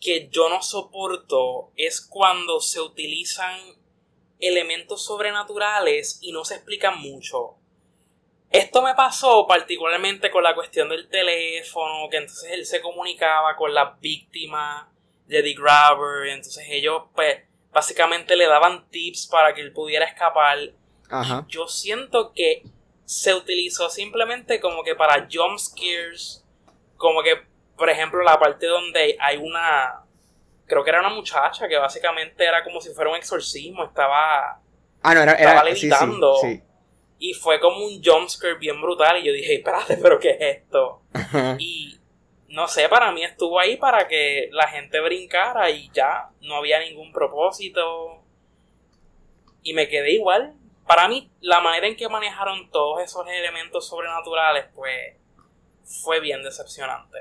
que 0.00 0.28
yo 0.30 0.48
no 0.48 0.62
soporto 0.62 1.72
es 1.76 2.00
cuando 2.00 2.60
se 2.60 2.80
utilizan 2.80 3.58
elementos 4.38 5.04
sobrenaturales 5.04 6.18
y 6.22 6.32
no 6.32 6.44
se 6.44 6.54
explican 6.54 6.98
mucho. 6.98 7.56
Esto 8.50 8.82
me 8.82 8.94
pasó 8.94 9.46
particularmente 9.46 10.30
con 10.30 10.42
la 10.42 10.54
cuestión 10.54 10.88
del 10.88 11.08
teléfono, 11.08 12.08
que 12.10 12.16
entonces 12.16 12.50
él 12.50 12.66
se 12.66 12.80
comunicaba 12.80 13.54
con 13.56 13.72
las 13.72 13.98
víctimas 14.00 14.86
de 15.26 15.42
The 15.42 15.54
Grabber, 15.54 16.26
y 16.26 16.30
entonces 16.30 16.66
ellos 16.68 17.04
pues 17.14 17.38
básicamente 17.72 18.34
le 18.34 18.46
daban 18.46 18.88
tips 18.90 19.28
para 19.28 19.54
que 19.54 19.60
él 19.60 19.72
pudiera 19.72 20.04
escapar. 20.04 20.58
Ajá. 21.12 21.44
yo 21.48 21.66
siento 21.66 22.32
que 22.32 22.62
se 23.04 23.34
utilizó 23.34 23.90
simplemente 23.90 24.60
como 24.60 24.84
que 24.84 24.94
para 24.94 25.28
jump 25.32 25.58
scares, 25.58 26.44
como 26.96 27.22
que 27.22 27.42
por 27.76 27.90
ejemplo 27.90 28.22
la 28.22 28.38
parte 28.38 28.66
donde 28.66 29.16
hay 29.18 29.36
una 29.36 30.04
creo 30.66 30.84
que 30.84 30.90
era 30.90 31.00
una 31.00 31.08
muchacha 31.08 31.66
que 31.66 31.76
básicamente 31.76 32.44
era 32.44 32.62
como 32.62 32.80
si 32.80 32.90
fuera 32.94 33.10
un 33.10 33.16
exorcismo, 33.16 33.84
estaba 33.84 34.60
Ah, 35.02 35.14
no, 35.14 35.22
era, 35.22 35.32
estaba 35.32 35.64
levitando. 35.64 36.36
sí. 36.40 36.62
Y 37.20 37.34
fue 37.34 37.60
como 37.60 37.86
un 37.86 38.02
jumpscare 38.02 38.58
bien 38.58 38.80
brutal. 38.80 39.18
Y 39.18 39.26
yo 39.26 39.32
dije, 39.32 39.54
espérate, 39.54 39.96
pero 40.02 40.18
¿qué 40.18 40.30
es 40.30 40.40
esto? 40.40 41.02
y 41.58 41.96
no 42.48 42.66
sé, 42.66 42.88
para 42.88 43.12
mí 43.12 43.22
estuvo 43.22 43.60
ahí 43.60 43.76
para 43.76 44.08
que 44.08 44.48
la 44.50 44.66
gente 44.66 45.00
brincara 45.00 45.70
y 45.70 45.88
ya 45.92 46.30
no 46.40 46.56
había 46.56 46.80
ningún 46.80 47.12
propósito. 47.12 48.24
Y 49.62 49.74
me 49.74 49.88
quedé 49.88 50.14
igual. 50.14 50.54
Para 50.86 51.06
mí, 51.06 51.30
la 51.40 51.60
manera 51.60 51.86
en 51.86 51.94
que 51.94 52.08
manejaron 52.08 52.68
todos 52.70 53.02
esos 53.04 53.24
elementos 53.28 53.86
sobrenaturales, 53.86 54.64
pues, 54.74 55.14
fue 55.84 56.18
bien 56.18 56.42
decepcionante. 56.42 57.18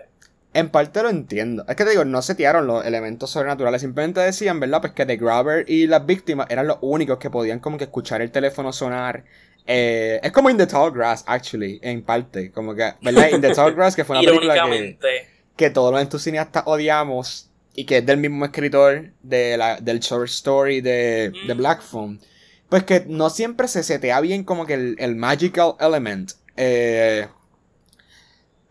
En 0.53 0.69
parte 0.69 1.03
lo 1.03 1.09
entiendo. 1.09 1.63
Es 1.67 1.75
que 1.75 1.83
te 1.83 1.91
digo, 1.91 2.05
no 2.05 2.23
setearon 2.23 2.65
los 2.65 2.83
elementos 2.83 3.29
sobrenaturales. 3.29 3.81
Simplemente 3.81 4.21
decían, 4.21 4.59
¿verdad? 4.59 4.81
Pues 4.81 4.93
que 4.93 5.05
The 5.05 5.17
Grabber 5.17 5.65
y 5.69 5.85
las 5.85 6.05
víctimas 6.05 6.47
eran 6.49 6.65
los 6.65 6.77
únicos 6.81 7.19
que 7.19 7.29
podían 7.29 7.59
como 7.59 7.77
que 7.77 7.83
escuchar 7.83 8.21
el 8.21 8.31
teléfono 8.31 8.73
sonar. 8.73 9.25
Eh, 9.71 10.19
es 10.23 10.31
como 10.31 10.49
In 10.49 10.57
the 10.57 10.65
Tall 10.65 10.91
Grass, 10.91 11.23
actually, 11.27 11.79
en 11.83 12.01
parte. 12.01 12.51
Como 12.51 12.73
que, 12.73 12.91
¿verdad? 13.03 13.29
In 13.31 13.39
the 13.39 13.53
Tall 13.53 13.75
Grass, 13.75 13.95
que 13.95 14.03
fue 14.03 14.17
una 14.19 14.25
película 14.25 14.67
que, 14.67 14.97
que 15.55 15.69
todos 15.69 15.91
los 15.91 16.01
entusiastas 16.01 16.63
odiamos 16.65 17.51
y 17.75 17.85
que 17.85 17.97
es 17.97 18.05
del 18.05 18.17
mismo 18.17 18.45
escritor 18.45 19.11
de 19.21 19.57
la, 19.57 19.79
del 19.79 19.99
short 19.99 20.27
story 20.27 20.81
de, 20.81 21.31
de 21.45 21.53
mm. 21.53 21.57
Black 21.57 21.83
Phone. 21.83 22.19
Pues 22.67 22.83
que 22.83 23.05
no 23.07 23.29
siempre 23.29 23.67
se 23.67 23.83
setea 23.83 24.19
bien 24.21 24.43
como 24.43 24.65
que 24.65 24.73
el, 24.73 24.95
el 24.97 25.15
magical 25.15 25.75
element. 25.79 26.31
Eh, 26.57 27.27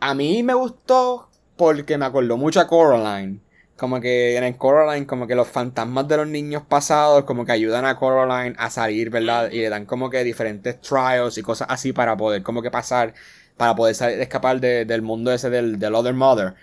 a 0.01 0.15
mí 0.15 0.43
me 0.43 0.55
gustó 0.55 1.31
porque 1.57 1.97
me 1.97 2.07
acordó 2.07 2.37
mucho 2.37 2.59
a 2.61 2.67
Coraline. 2.67 3.41
Como 3.79 4.01
que 4.01 4.37
en 4.37 4.55
Coraline, 4.55 5.07
como 5.07 5.27
que 5.27 5.37
los 5.37 5.49
fantasmas 5.49 6.09
de 6.09 6.19
los 6.19 6.29
niños 6.29 6.65
pasados, 6.69 7.25
como 7.25 7.47
que 7.47 7.53
ayudan 7.53 7.87
a 7.87 7.97
Coraline 7.97 8.57
a 8.59 8.71
salir, 8.71 9.11
¿verdad? 9.11 9.51
Y 9.53 9.61
le 9.61 9.71
dan 9.71 9.87
como 9.87 10.11
que 10.11 10.25
diferentes 10.25 10.81
trials 10.83 11.39
y 11.39 11.43
cosas 11.43 11.69
así 11.71 11.93
para 11.93 12.17
poder 12.17 12.43
como 12.43 12.63
que 12.63 12.71
pasar, 12.73 13.15
para 13.57 13.77
poder 13.77 13.95
salir, 13.95 14.21
escapar 14.21 14.61
del 14.61 15.03
mundo 15.03 15.33
ese 15.33 15.51
del, 15.51 15.79
del 15.79 15.95
Other 15.95 16.15
Mother. 16.15 16.55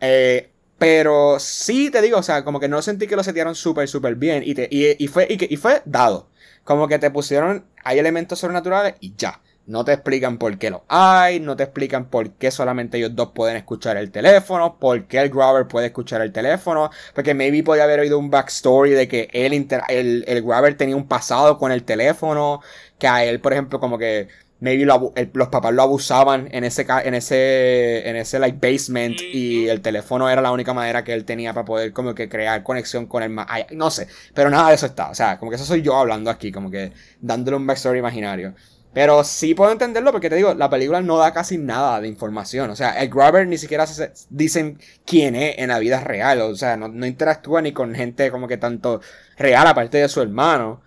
Eh, 0.00 0.50
pero 0.78 1.38
sí 1.40 1.90
te 1.90 2.00
digo, 2.02 2.18
o 2.18 2.22
sea, 2.22 2.44
como 2.44 2.60
que 2.60 2.68
no 2.68 2.80
sentí 2.82 3.06
que 3.06 3.16
lo 3.16 3.22
setearon 3.24 3.54
súper, 3.54 3.88
súper 3.88 4.14
bien. 4.16 4.42
Y, 4.46 4.54
te, 4.54 4.68
y, 4.70 5.06
fue, 5.08 5.26
y, 5.28 5.52
y 5.54 5.56
fue 5.56 5.82
dado. 5.84 6.28
Como 6.64 6.88
que 6.88 6.98
te 6.98 7.10
pusieron, 7.10 7.66
hay 7.84 7.98
elementos 7.98 8.38
sobrenaturales 8.38 8.94
y 9.00 9.14
ya. 9.16 9.40
No 9.66 9.84
te 9.84 9.92
explican 9.92 10.38
por 10.38 10.58
qué 10.58 10.70
lo 10.70 10.84
hay, 10.88 11.38
no 11.38 11.54
te 11.56 11.62
explican 11.62 12.06
por 12.06 12.32
qué 12.32 12.50
solamente 12.50 12.98
ellos 12.98 13.14
dos 13.14 13.30
pueden 13.32 13.56
escuchar 13.56 13.96
el 13.96 14.10
teléfono, 14.10 14.78
por 14.80 15.06
qué 15.06 15.18
el 15.20 15.30
Grabber 15.30 15.68
puede 15.68 15.86
escuchar 15.86 16.22
el 16.22 16.32
teléfono, 16.32 16.90
porque 17.14 17.34
maybe 17.34 17.62
podía 17.62 17.84
haber 17.84 18.00
oído 18.00 18.18
un 18.18 18.30
backstory 18.30 18.90
de 18.92 19.06
que 19.06 19.28
él 19.32 19.52
el, 19.88 20.24
el 20.26 20.42
Grabber 20.42 20.76
tenía 20.76 20.96
un 20.96 21.06
pasado 21.06 21.56
con 21.58 21.70
el 21.70 21.84
teléfono, 21.84 22.60
que 22.98 23.06
a 23.06 23.24
él, 23.24 23.40
por 23.40 23.52
ejemplo, 23.52 23.78
como 23.78 23.96
que 23.96 24.28
maybe 24.60 24.84
los 24.84 25.48
papás 25.48 25.72
lo 25.72 25.82
abusaban 25.82 26.48
en 26.52 26.64
ese 26.64 26.86
en 27.04 27.14
ese 27.14 28.08
en 28.08 28.16
ese 28.16 28.38
like 28.38 28.58
basement 28.60 29.20
y 29.20 29.68
el 29.68 29.80
teléfono 29.80 30.28
era 30.28 30.42
la 30.42 30.52
única 30.52 30.74
manera 30.74 31.02
que 31.02 31.14
él 31.14 31.24
tenía 31.24 31.54
para 31.54 31.64
poder 31.64 31.92
como 31.92 32.14
que 32.14 32.28
crear 32.28 32.62
conexión 32.62 33.06
con 33.06 33.22
el 33.22 33.34
no 33.72 33.90
sé 33.90 34.06
pero 34.34 34.50
nada 34.50 34.68
de 34.68 34.74
eso 34.74 34.86
está 34.86 35.10
o 35.10 35.14
sea 35.14 35.38
como 35.38 35.50
que 35.50 35.56
eso 35.56 35.64
soy 35.64 35.82
yo 35.82 35.96
hablando 35.96 36.30
aquí 36.30 36.52
como 36.52 36.70
que 36.70 36.92
dándole 37.20 37.56
un 37.56 37.66
backstory 37.66 37.98
imaginario 37.98 38.54
pero 38.92 39.22
sí 39.22 39.54
puedo 39.54 39.70
entenderlo 39.70 40.10
porque 40.10 40.28
te 40.28 40.36
digo, 40.36 40.52
la 40.54 40.68
película 40.68 41.00
no 41.00 41.16
da 41.16 41.32
casi 41.32 41.58
nada 41.58 42.00
de 42.00 42.08
información. 42.08 42.70
O 42.70 42.76
sea, 42.76 43.00
el 43.00 43.08
Grabber 43.08 43.46
ni 43.46 43.56
siquiera 43.56 43.86
se 43.86 44.12
dicen 44.30 44.78
quién 45.06 45.36
es 45.36 45.58
en 45.58 45.68
la 45.68 45.78
vida 45.78 46.00
real. 46.00 46.40
O 46.40 46.56
sea, 46.56 46.76
no, 46.76 47.06
interactúa 47.06 47.62
ni 47.62 47.72
con 47.72 47.94
gente 47.94 48.30
como 48.30 48.48
que 48.48 48.56
tanto 48.56 49.00
real 49.38 49.66
aparte 49.66 49.98
de 49.98 50.08
su 50.08 50.20
hermano. 50.20 50.82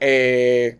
Eh, 0.00 0.78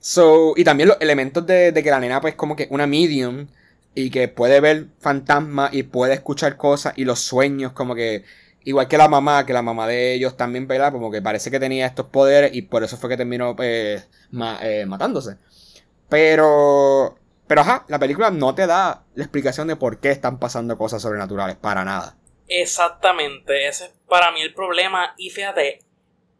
so, 0.00 0.54
y 0.56 0.64
también 0.64 0.88
los 0.88 0.98
elementos 1.00 1.46
de, 1.46 1.72
que 1.72 1.90
la 1.90 2.00
nena 2.00 2.20
pues 2.20 2.34
como 2.34 2.56
que 2.56 2.66
una 2.70 2.86
medium 2.86 3.46
y 3.94 4.10
que 4.10 4.28
puede 4.28 4.60
ver 4.60 4.86
fantasmas 4.98 5.72
y 5.74 5.84
puede 5.84 6.14
escuchar 6.14 6.56
cosas 6.56 6.94
y 6.96 7.04
los 7.04 7.20
sueños 7.20 7.72
como 7.72 7.94
que 7.94 8.24
igual 8.64 8.88
que 8.88 8.98
la 8.98 9.08
mamá, 9.08 9.46
que 9.46 9.52
la 9.52 9.62
mamá 9.62 9.86
de 9.86 10.14
ellos 10.14 10.36
también, 10.36 10.66
¿verdad? 10.66 10.92
Como 10.92 11.10
que 11.10 11.22
parece 11.22 11.50
que 11.50 11.60
tenía 11.60 11.86
estos 11.86 12.06
poderes 12.06 12.52
y 12.54 12.62
por 12.62 12.84
eso 12.84 12.96
fue 12.96 13.10
que 13.10 13.16
terminó 13.16 13.56
pues, 13.56 14.08
eh, 14.62 14.84
matándose. 14.86 15.36
Pero. 16.10 17.16
Pero 17.46 17.62
ajá, 17.62 17.84
la 17.88 17.98
película 17.98 18.30
no 18.30 18.54
te 18.54 18.66
da 18.66 19.06
la 19.14 19.24
explicación 19.24 19.66
de 19.66 19.74
por 19.74 19.98
qué 19.98 20.10
están 20.10 20.38
pasando 20.38 20.76
cosas 20.76 21.02
sobrenaturales, 21.02 21.56
para 21.56 21.84
nada. 21.84 22.16
Exactamente, 22.46 23.66
ese 23.66 23.86
es 23.86 23.92
para 24.08 24.30
mí 24.30 24.42
el 24.42 24.54
problema. 24.54 25.14
Y 25.16 25.30
fíjate, 25.30 25.80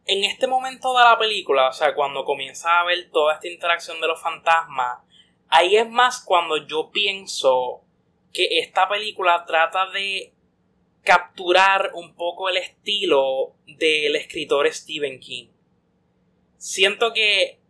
en 0.05 0.23
este 0.23 0.47
momento 0.47 0.97
de 0.97 1.03
la 1.03 1.17
película, 1.17 1.69
o 1.69 1.73
sea, 1.73 1.95
cuando 1.95 2.25
comienza 2.25 2.79
a 2.79 2.85
ver 2.85 3.09
toda 3.11 3.35
esta 3.35 3.47
interacción 3.47 3.99
de 4.01 4.07
los 4.07 4.21
fantasmas, 4.21 4.99
ahí 5.47 5.77
es 5.77 5.89
más 5.89 6.21
cuando 6.21 6.65
yo 6.65 6.91
pienso 6.91 7.81
que 8.33 8.59
esta 8.59 8.89
película 8.89 9.45
trata 9.45 9.89
de 9.91 10.33
capturar 11.03 11.91
un 11.93 12.13
poco 12.15 12.49
el 12.49 12.57
estilo 12.57 13.55
del 13.65 14.15
escritor 14.15 14.71
Stephen 14.71 15.19
King. 15.19 15.47
Siento 16.57 17.13
que 17.13 17.60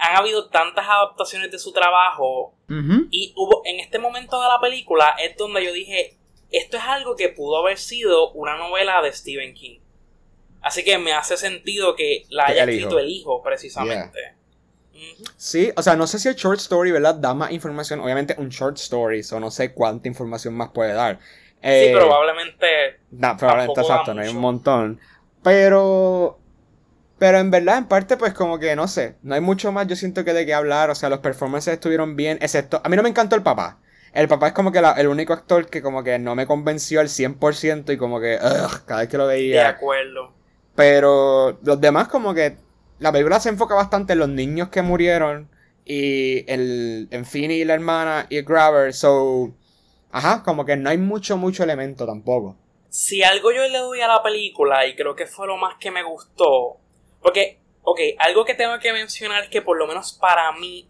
han 0.00 0.16
habido 0.16 0.48
tantas 0.48 0.88
adaptaciones 0.88 1.50
de 1.50 1.58
su 1.58 1.72
trabajo 1.72 2.54
y 3.10 3.32
hubo 3.36 3.62
en 3.64 3.80
este 3.80 3.98
momento 3.98 4.40
de 4.40 4.48
la 4.48 4.60
película 4.60 5.16
es 5.22 5.36
donde 5.36 5.64
yo 5.64 5.72
dije 5.72 6.16
esto 6.50 6.76
es 6.76 6.82
algo 6.84 7.16
que 7.16 7.28
pudo 7.28 7.58
haber 7.58 7.78
sido 7.78 8.30
una 8.32 8.56
novela 8.56 9.02
de 9.02 9.12
Stephen 9.12 9.54
King 9.54 9.80
así 10.62 10.84
que 10.84 10.96
me 10.98 11.12
hace 11.12 11.36
sentido 11.36 11.96
que 11.96 12.24
la 12.28 12.46
haya 12.46 12.64
escrito 12.64 12.98
el 12.98 13.08
hijo 13.08 13.42
precisamente 13.42 14.40
Sí, 15.36 15.72
o 15.76 15.82
sea, 15.82 15.96
no 15.96 16.06
sé 16.06 16.18
si 16.18 16.28
el 16.28 16.34
short 16.34 16.58
story, 16.58 16.90
¿verdad? 16.90 17.14
Da 17.14 17.32
más 17.32 17.52
información. 17.52 18.00
Obviamente 18.00 18.34
un 18.38 18.50
short 18.50 18.76
story, 18.76 19.22
o 19.32 19.40
no 19.40 19.50
sé 19.50 19.72
cuánta 19.72 20.08
información 20.08 20.54
más 20.54 20.70
puede 20.70 20.92
dar. 20.92 21.18
sí, 21.18 21.58
eh, 21.62 21.92
probablemente. 21.94 22.66
No, 23.10 23.36
probablemente 23.36 23.80
exacto, 23.80 24.12
no 24.12 24.20
hay 24.22 24.28
un 24.28 24.36
montón. 24.36 25.00
Pero 25.42 26.39
pero 27.20 27.36
en 27.36 27.50
verdad, 27.50 27.76
en 27.76 27.84
parte, 27.84 28.16
pues 28.16 28.32
como 28.32 28.58
que 28.58 28.74
no 28.74 28.88
sé. 28.88 29.16
No 29.22 29.34
hay 29.34 29.42
mucho 29.42 29.72
más, 29.72 29.86
yo 29.86 29.94
siento 29.94 30.24
que 30.24 30.32
de 30.32 30.46
qué 30.46 30.54
hablar. 30.54 30.88
O 30.88 30.94
sea, 30.94 31.10
los 31.10 31.18
performances 31.18 31.74
estuvieron 31.74 32.16
bien, 32.16 32.38
excepto. 32.40 32.80
A 32.82 32.88
mí 32.88 32.96
no 32.96 33.02
me 33.02 33.10
encantó 33.10 33.36
el 33.36 33.42
papá. 33.42 33.78
El 34.14 34.26
papá 34.26 34.48
es 34.48 34.52
como 34.54 34.72
que 34.72 34.78
el 34.78 35.06
único 35.06 35.34
actor 35.34 35.68
que 35.68 35.82
como 35.82 36.02
que 36.02 36.18
no 36.18 36.34
me 36.34 36.46
convenció 36.46 36.98
al 36.98 37.08
100% 37.08 37.92
y 37.92 37.98
como 37.98 38.20
que 38.20 38.38
cada 38.86 39.00
vez 39.00 39.10
que 39.10 39.18
lo 39.18 39.26
veía. 39.26 39.64
De 39.64 39.66
acuerdo. 39.66 40.32
Pero 40.74 41.58
los 41.62 41.78
demás 41.78 42.08
como 42.08 42.32
que 42.32 42.56
la 43.00 43.12
película 43.12 43.38
se 43.38 43.50
enfoca 43.50 43.74
bastante 43.74 44.14
en 44.14 44.18
los 44.18 44.30
niños 44.30 44.70
que 44.70 44.80
murieron 44.80 45.50
y 45.84 46.50
el, 46.50 47.06
en 47.10 47.26
Finny 47.26 47.56
y 47.56 47.64
la 47.66 47.74
hermana 47.74 48.28
y 48.30 48.38
el 48.38 48.44
Grabber. 48.46 48.94
So, 48.94 49.52
ajá, 50.10 50.42
como 50.42 50.64
que 50.64 50.74
no 50.78 50.88
hay 50.88 50.96
mucho, 50.96 51.36
mucho 51.36 51.64
elemento 51.64 52.06
tampoco. 52.06 52.56
Si 52.88 53.22
algo 53.22 53.52
yo 53.52 53.68
le 53.68 53.76
doy 53.76 54.00
a 54.00 54.08
la 54.08 54.22
película 54.22 54.86
y 54.86 54.96
creo 54.96 55.14
que 55.14 55.26
fue 55.26 55.46
lo 55.46 55.58
más 55.58 55.74
que 55.78 55.90
me 55.90 56.02
gustó 56.02 56.78
porque, 57.22 57.60
ok, 57.82 58.00
algo 58.18 58.44
que 58.44 58.54
tengo 58.54 58.78
que 58.78 58.92
mencionar 58.92 59.44
es 59.44 59.50
que 59.50 59.62
por 59.62 59.76
lo 59.78 59.86
menos 59.86 60.12
para 60.12 60.50
mí, 60.52 60.88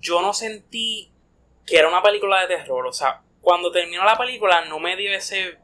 yo 0.00 0.20
no 0.20 0.32
sentí 0.32 1.12
que 1.66 1.78
era 1.78 1.88
una 1.88 2.02
película 2.02 2.40
de 2.40 2.56
terror. 2.56 2.86
O 2.86 2.92
sea, 2.92 3.22
cuando 3.40 3.70
terminó 3.70 4.04
la 4.04 4.18
película 4.18 4.64
no 4.64 4.78
me 4.78 4.96
dio 4.96 5.12
ese... 5.12 5.58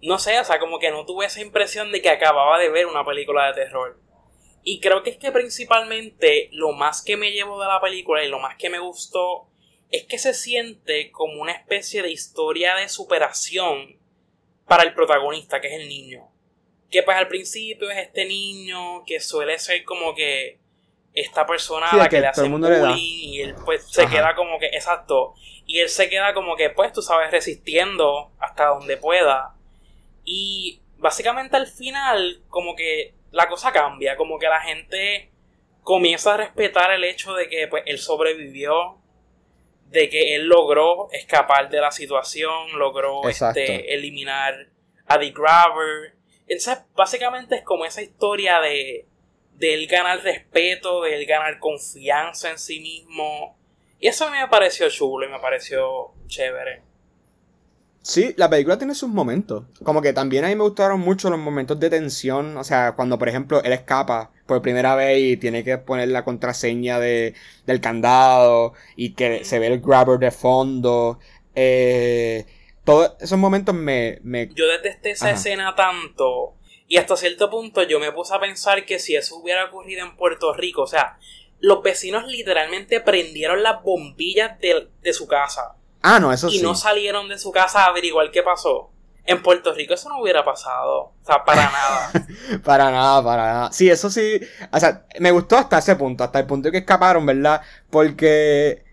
No 0.00 0.18
sé, 0.18 0.38
o 0.38 0.44
sea, 0.44 0.58
como 0.60 0.78
que 0.78 0.90
no 0.90 1.04
tuve 1.04 1.26
esa 1.26 1.40
impresión 1.40 1.90
de 1.90 2.00
que 2.00 2.08
acababa 2.08 2.58
de 2.58 2.70
ver 2.70 2.86
una 2.86 3.04
película 3.04 3.48
de 3.48 3.64
terror. 3.64 4.00
Y 4.62 4.80
creo 4.80 5.02
que 5.02 5.10
es 5.10 5.16
que 5.16 5.32
principalmente 5.32 6.48
lo 6.52 6.72
más 6.72 7.02
que 7.02 7.16
me 7.16 7.32
llevo 7.32 7.60
de 7.60 7.66
la 7.66 7.80
película 7.80 8.22
y 8.22 8.28
lo 8.28 8.38
más 8.38 8.56
que 8.56 8.70
me 8.70 8.78
gustó 8.78 9.48
es 9.90 10.04
que 10.04 10.18
se 10.18 10.34
siente 10.34 11.10
como 11.10 11.40
una 11.40 11.52
especie 11.52 12.02
de 12.02 12.10
historia 12.10 12.76
de 12.76 12.88
superación 12.88 13.98
para 14.66 14.82
el 14.82 14.94
protagonista, 14.94 15.60
que 15.60 15.68
es 15.68 15.80
el 15.80 15.88
niño 15.88 16.30
que 16.90 17.02
pues 17.02 17.16
al 17.16 17.28
principio 17.28 17.90
es 17.90 17.98
este 17.98 18.24
niño 18.24 19.04
que 19.04 19.20
suele 19.20 19.58
ser 19.58 19.84
como 19.84 20.14
que 20.14 20.58
esta 21.14 21.46
persona 21.46 21.88
a 21.88 21.96
la 21.96 22.08
que, 22.08 22.20
le 22.20 22.28
hace 22.28 22.48
bullying 22.48 22.94
y 22.96 23.40
él 23.42 23.54
pues 23.64 23.90
se 23.90 24.06
queda 24.06 24.34
como 24.34 24.58
que, 24.58 24.66
exacto, 24.66 25.34
y 25.66 25.80
él 25.80 25.88
se 25.88 26.08
queda 26.08 26.32
como 26.32 26.56
que 26.56 26.70
pues 26.70 26.92
tú 26.92 27.02
sabes 27.02 27.30
resistiendo 27.30 28.32
hasta 28.38 28.66
donde 28.66 28.96
pueda. 28.96 29.54
Y 30.24 30.80
básicamente 30.96 31.56
al 31.56 31.66
final 31.66 32.42
como 32.48 32.74
que 32.74 33.14
la 33.30 33.48
cosa 33.48 33.72
cambia, 33.72 34.16
como 34.16 34.38
que 34.38 34.48
la 34.48 34.60
gente 34.60 35.30
comienza 35.82 36.34
a 36.34 36.36
respetar 36.38 36.90
el 36.92 37.04
hecho 37.04 37.34
de 37.34 37.48
que 37.48 37.66
pues 37.66 37.82
él 37.86 37.98
sobrevivió, 37.98 38.98
de 39.86 40.08
que 40.08 40.34
él 40.34 40.46
logró 40.46 41.08
escapar 41.12 41.68
de 41.70 41.80
la 41.80 41.90
situación, 41.90 42.78
logró 42.78 43.26
este, 43.28 43.94
eliminar 43.94 44.68
a 45.06 45.18
The 45.18 45.30
Grabber 45.30 46.17
entonces, 46.48 46.84
básicamente 46.96 47.56
es 47.56 47.62
como 47.62 47.84
esa 47.84 48.02
historia 48.02 48.60
de, 48.60 49.06
de 49.58 49.74
él 49.74 49.86
ganar 49.86 50.22
respeto, 50.22 51.02
de 51.02 51.16
él 51.16 51.26
ganar 51.26 51.58
confianza 51.58 52.50
en 52.50 52.58
sí 52.58 52.80
mismo. 52.80 53.56
Y 54.00 54.08
eso 54.08 54.26
a 54.26 54.30
mí 54.30 54.38
me 54.38 54.48
pareció 54.48 54.88
chulo 54.88 55.26
y 55.26 55.30
me 55.30 55.40
pareció 55.40 56.12
chévere. 56.26 56.82
Sí, 58.00 58.32
la 58.36 58.48
película 58.48 58.78
tiene 58.78 58.94
sus 58.94 59.10
momentos. 59.10 59.64
Como 59.82 60.00
que 60.00 60.12
también 60.12 60.44
a 60.44 60.48
mí 60.48 60.54
me 60.56 60.62
gustaron 60.62 61.00
mucho 61.00 61.28
los 61.28 61.38
momentos 61.38 61.78
de 61.78 61.90
tensión. 61.90 62.56
O 62.56 62.64
sea, 62.64 62.92
cuando 62.92 63.18
por 63.18 63.28
ejemplo 63.28 63.62
él 63.62 63.72
escapa 63.72 64.30
por 64.46 64.62
primera 64.62 64.94
vez 64.94 65.18
y 65.18 65.36
tiene 65.36 65.64
que 65.64 65.76
poner 65.76 66.08
la 66.08 66.24
contraseña 66.24 67.00
de, 67.00 67.34
del 67.66 67.80
candado 67.80 68.72
y 68.96 69.14
que 69.14 69.44
se 69.44 69.58
ve 69.58 69.66
el 69.66 69.80
grabber 69.80 70.18
de 70.18 70.30
fondo. 70.30 71.18
Eh, 71.54 72.46
todos 72.88 73.12
esos 73.20 73.36
momentos 73.36 73.74
me... 73.74 74.18
me... 74.22 74.48
Yo 74.54 74.66
detesté 74.66 75.10
esa 75.10 75.30
escena 75.30 75.74
tanto 75.74 76.54
y 76.86 76.96
hasta 76.96 77.18
cierto 77.18 77.50
punto 77.50 77.82
yo 77.82 78.00
me 78.00 78.12
puse 78.12 78.34
a 78.34 78.40
pensar 78.40 78.86
que 78.86 78.98
si 78.98 79.14
eso 79.14 79.36
hubiera 79.36 79.66
ocurrido 79.66 80.06
en 80.06 80.16
Puerto 80.16 80.54
Rico, 80.54 80.84
o 80.84 80.86
sea, 80.86 81.18
los 81.60 81.82
vecinos 81.82 82.26
literalmente 82.26 83.02
prendieron 83.02 83.62
las 83.62 83.82
bombillas 83.82 84.58
de, 84.58 85.12
su 85.12 85.26
casa. 85.28 85.74
Ah, 86.00 86.18
no, 86.18 86.32
eso 86.32 86.48
y 86.48 86.60
sí. 86.60 86.62
no 86.62 86.74
salieron 86.74 87.28
de 87.28 87.36
su 87.36 87.52
casa 87.52 87.84
a 87.84 87.88
averiguar 87.88 88.30
qué 88.30 88.42
pasó. 88.42 88.90
En 89.26 89.42
Puerto 89.42 89.74
Rico 89.74 89.92
eso 89.92 90.08
no 90.08 90.22
hubiera 90.22 90.42
pasado. 90.42 91.12
O 91.20 91.26
sea, 91.26 91.44
para 91.44 91.64
nada. 91.70 92.12
para 92.64 92.90
nada, 92.90 93.22
para 93.22 93.52
nada. 93.52 93.72
Sí, 93.72 93.90
eso 93.90 94.08
sí. 94.08 94.40
O 94.72 94.80
sea, 94.80 95.04
me 95.20 95.30
gustó 95.30 95.58
hasta 95.58 95.76
ese 95.76 95.94
punto, 95.96 96.24
hasta 96.24 96.38
el 96.38 96.46
punto 96.46 96.68
de 96.68 96.72
que 96.72 96.78
escaparon, 96.78 97.26
¿verdad? 97.26 97.60
Porque. 97.90 98.87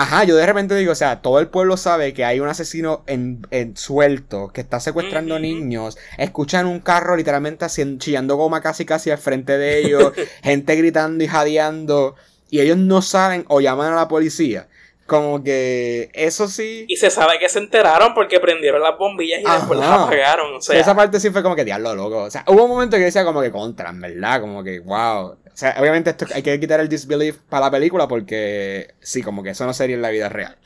Ajá, 0.00 0.22
yo 0.22 0.36
de 0.36 0.46
repente 0.46 0.76
digo, 0.76 0.92
o 0.92 0.94
sea, 0.94 1.22
todo 1.22 1.40
el 1.40 1.48
pueblo 1.48 1.76
sabe 1.76 2.14
que 2.14 2.24
hay 2.24 2.38
un 2.38 2.46
asesino 2.46 3.02
en, 3.08 3.44
en 3.50 3.76
suelto 3.76 4.52
que 4.54 4.60
está 4.60 4.78
secuestrando 4.78 5.40
niños. 5.40 5.98
Escuchan 6.18 6.66
un 6.66 6.78
carro 6.78 7.16
literalmente 7.16 7.64
haciendo, 7.64 7.98
chillando 7.98 8.36
goma 8.36 8.60
casi 8.60 8.84
casi 8.84 9.10
al 9.10 9.18
frente 9.18 9.58
de 9.58 9.80
ellos. 9.80 10.12
gente 10.44 10.76
gritando 10.76 11.24
y 11.24 11.26
jadeando. 11.26 12.14
Y 12.48 12.60
ellos 12.60 12.76
no 12.76 13.02
saben 13.02 13.44
o 13.48 13.60
llaman 13.60 13.92
a 13.92 13.96
la 13.96 14.06
policía. 14.06 14.68
Como 15.08 15.42
que 15.42 16.10
eso 16.12 16.48
sí. 16.48 16.84
Y 16.86 16.96
se 16.96 17.08
sabe 17.08 17.38
que 17.38 17.48
se 17.48 17.60
enteraron 17.60 18.12
porque 18.12 18.40
prendieron 18.40 18.82
las 18.82 18.98
bombillas 18.98 19.40
y 19.40 19.50
después 19.50 19.80
las 19.80 19.88
apagaron. 19.88 20.56
O 20.56 20.60
sea, 20.60 20.78
esa 20.78 20.94
parte 20.94 21.18
sí 21.18 21.30
fue 21.30 21.42
como 21.42 21.56
que 21.56 21.64
diablo, 21.64 21.94
loco. 21.94 22.24
O 22.24 22.30
sea, 22.30 22.44
hubo 22.46 22.64
un 22.64 22.70
momento 22.70 22.98
que 22.98 23.04
decía 23.04 23.24
como 23.24 23.40
que 23.40 23.50
contra, 23.50 23.90
verdad, 23.92 24.42
como 24.42 24.62
que 24.62 24.80
wow. 24.80 25.28
O 25.28 25.38
sea, 25.54 25.74
obviamente 25.80 26.10
esto 26.10 26.26
hay 26.34 26.42
que 26.42 26.60
quitar 26.60 26.80
el 26.80 26.90
disbelief 26.90 27.38
para 27.48 27.64
la 27.64 27.70
película 27.70 28.06
porque 28.06 28.96
sí, 29.00 29.22
como 29.22 29.42
que 29.42 29.48
eso 29.48 29.64
no 29.64 29.72
sería 29.72 29.96
en 29.96 30.02
la 30.02 30.10
vida 30.10 30.28
real. 30.28 30.58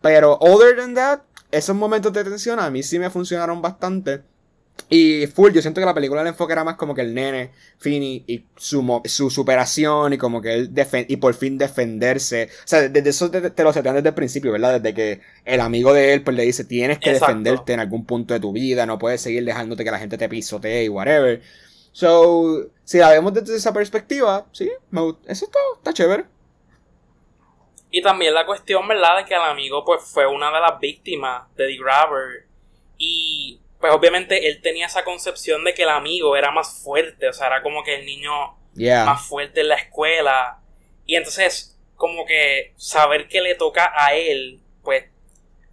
Pero 0.00 0.36
other 0.40 0.76
than 0.76 0.94
that, 0.94 1.20
esos 1.52 1.76
momentos 1.76 2.12
de 2.12 2.24
tensión 2.24 2.58
a 2.58 2.68
mí 2.70 2.82
sí 2.82 2.98
me 2.98 3.08
funcionaron 3.08 3.62
bastante. 3.62 4.22
Y 4.90 5.26
full, 5.28 5.52
yo 5.52 5.62
siento 5.62 5.80
que 5.80 5.86
la 5.86 5.94
película 5.94 6.20
el 6.20 6.26
enfoque 6.28 6.52
era 6.52 6.62
más 6.62 6.76
como 6.76 6.94
que 6.94 7.00
el 7.00 7.14
nene, 7.14 7.52
Fini, 7.78 8.22
y 8.26 8.44
su, 8.56 9.00
su 9.06 9.30
superación, 9.30 10.12
y 10.12 10.18
como 10.18 10.42
que 10.42 10.52
él 10.52 10.74
defen- 10.74 11.06
y 11.08 11.16
por 11.16 11.34
fin 11.34 11.56
defenderse. 11.56 12.50
O 12.64 12.66
sea, 12.66 12.88
desde 12.88 13.08
eso 13.08 13.30
te, 13.30 13.50
te 13.50 13.64
lo 13.64 13.72
setean 13.72 13.96
desde 13.96 14.10
el 14.10 14.14
principio, 14.14 14.52
¿verdad? 14.52 14.80
Desde 14.80 14.94
que 14.94 15.20
el 15.44 15.60
amigo 15.60 15.92
de 15.94 16.12
él 16.12 16.22
pues 16.22 16.36
le 16.36 16.42
dice, 16.44 16.64
tienes 16.64 16.98
que 16.98 17.10
Exacto. 17.10 17.26
defenderte 17.28 17.72
en 17.72 17.80
algún 17.80 18.04
punto 18.04 18.34
de 18.34 18.40
tu 18.40 18.52
vida, 18.52 18.84
no 18.84 18.98
puedes 18.98 19.20
seguir 19.22 19.44
dejándote 19.44 19.84
que 19.84 19.90
la 19.90 19.98
gente 19.98 20.18
te 20.18 20.28
pisotee 20.28 20.84
y 20.84 20.88
whatever. 20.88 21.40
So, 21.92 22.66
si 22.84 22.98
la 22.98 23.10
vemos 23.10 23.32
desde 23.32 23.56
esa 23.56 23.72
perspectiva, 23.72 24.46
sí, 24.52 24.70
eso 25.26 25.44
está, 25.46 25.58
está 25.76 25.92
chévere. 25.94 26.26
Y 27.90 28.02
también 28.02 28.34
la 28.34 28.44
cuestión, 28.44 28.86
¿verdad? 28.86 29.18
De 29.18 29.24
que 29.24 29.34
el 29.34 29.40
amigo 29.42 29.84
pues 29.84 30.02
fue 30.02 30.26
una 30.26 30.52
de 30.52 30.60
las 30.60 30.78
víctimas 30.80 31.44
de 31.56 31.68
The 31.68 31.78
Grabber. 31.78 32.46
Y 32.98 33.60
pues 33.84 33.92
obviamente 33.94 34.48
él 34.48 34.62
tenía 34.62 34.86
esa 34.86 35.04
concepción 35.04 35.62
de 35.62 35.74
que 35.74 35.82
el 35.82 35.90
amigo 35.90 36.38
era 36.38 36.50
más 36.50 36.80
fuerte. 36.82 37.28
O 37.28 37.34
sea, 37.34 37.48
era 37.48 37.62
como 37.62 37.84
que 37.84 37.96
el 37.96 38.06
niño 38.06 38.32
Yeah. 38.76 39.04
más 39.04 39.26
fuerte 39.26 39.60
en 39.60 39.68
la 39.68 39.74
escuela. 39.74 40.58
Y 41.04 41.16
entonces, 41.16 41.78
como 41.96 42.24
que 42.24 42.72
saber 42.76 43.28
que 43.28 43.42
le 43.42 43.56
toca 43.56 43.92
a 43.94 44.14
él, 44.14 44.62
pues 44.82 45.04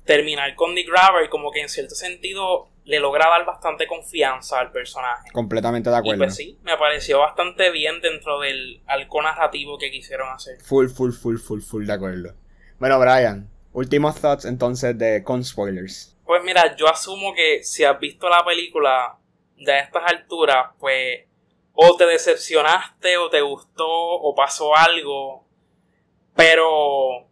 terminar 0.04 0.54
con 0.56 0.76
The 0.76 0.84
Grabber, 0.84 1.30
como 1.30 1.54
que 1.54 1.62
en 1.62 1.70
cierto 1.70 1.96
sentido 1.96 2.68
le 2.84 3.00
logra 3.00 3.30
dar 3.30 3.46
bastante 3.46 3.88
confianza 3.88 4.60
al 4.60 4.74
personaje. 4.74 5.32
Completamente 5.32 5.90
de 5.90 5.96
Y 5.96 6.00
acuerdo. 6.00 6.24
pues 6.26 6.36
sí, 6.36 6.60
me 6.64 6.76
pareció 6.76 7.20
bastante 7.20 7.72
bien 7.72 8.02
dentro 8.02 8.42
del 8.42 8.82
arco 8.88 9.22
narrativo 9.22 9.78
que 9.78 9.90
quisieron 9.90 10.28
hacer. 10.28 10.60
Full, 10.62 10.90
full, 10.90 11.14
full, 11.14 11.38
full, 11.38 11.62
full 11.62 11.86
de 11.86 11.94
acuerdo. 11.94 12.36
Bueno, 12.78 13.00
Brian, 13.00 13.50
últimos 13.72 14.20
thoughts 14.20 14.44
entonces 14.44 14.98
de 14.98 15.24
con 15.24 15.46
spoilers. 15.46 16.11
Pues 16.26 16.44
mira, 16.44 16.76
yo 16.76 16.88
asumo 16.88 17.34
que 17.34 17.64
si 17.64 17.84
has 17.84 18.00
visto 18.00 18.30
la 18.30 18.44
película 18.46 19.18
de 19.58 19.80
estas 19.80 20.04
alturas, 20.06 20.70
pues 20.80 21.26
o 21.74 21.96
te 21.96 22.06
decepcionaste 22.06 23.18
o 23.18 23.30
te 23.30 23.42
gustó 23.42 23.88
o 23.88 24.36
pasó 24.36 24.76
algo, 24.76 25.46
pero 26.36 27.28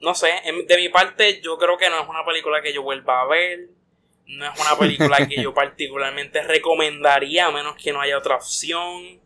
no 0.00 0.14
sé, 0.14 0.32
de 0.66 0.76
mi 0.76 0.88
parte 0.88 1.40
yo 1.40 1.58
creo 1.58 1.76
que 1.76 1.90
no 1.90 2.00
es 2.02 2.08
una 2.08 2.24
película 2.24 2.62
que 2.62 2.72
yo 2.72 2.82
vuelva 2.82 3.22
a 3.22 3.26
ver, 3.26 3.68
no 4.26 4.52
es 4.52 4.60
una 4.60 4.78
película 4.78 5.26
que 5.26 5.42
yo 5.42 5.52
particularmente 5.54 6.42
recomendaría 6.42 7.46
a 7.46 7.50
menos 7.50 7.76
que 7.76 7.92
no 7.92 8.00
haya 8.00 8.18
otra 8.18 8.36
opción. 8.36 9.20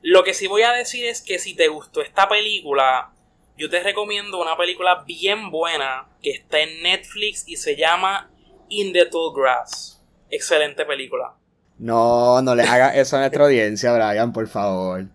Lo 0.00 0.22
que 0.22 0.34
sí 0.34 0.46
voy 0.46 0.62
a 0.62 0.72
decir 0.72 1.04
es 1.06 1.22
que 1.22 1.38
si 1.38 1.54
te 1.54 1.68
gustó 1.68 2.02
esta 2.02 2.28
película, 2.28 3.12
yo 3.56 3.70
te 3.70 3.82
recomiendo 3.82 4.40
una 4.40 4.56
película 4.56 5.04
bien 5.06 5.50
buena 5.50 6.08
que 6.22 6.30
está 6.30 6.60
en 6.60 6.82
Netflix 6.82 7.44
y 7.46 7.56
se 7.56 7.76
llama 7.76 8.30
In 8.76 8.92
the 8.92 9.06
Tall 9.06 9.32
Grass. 9.32 10.00
Excelente 10.28 10.84
película. 10.84 11.36
No, 11.78 12.42
no 12.42 12.56
le 12.56 12.64
hagas 12.64 12.96
eso 12.96 13.16
a 13.16 13.20
nuestra 13.20 13.44
audiencia, 13.44 13.92
Brian, 13.92 14.32
por 14.32 14.48
favor. 14.48 15.06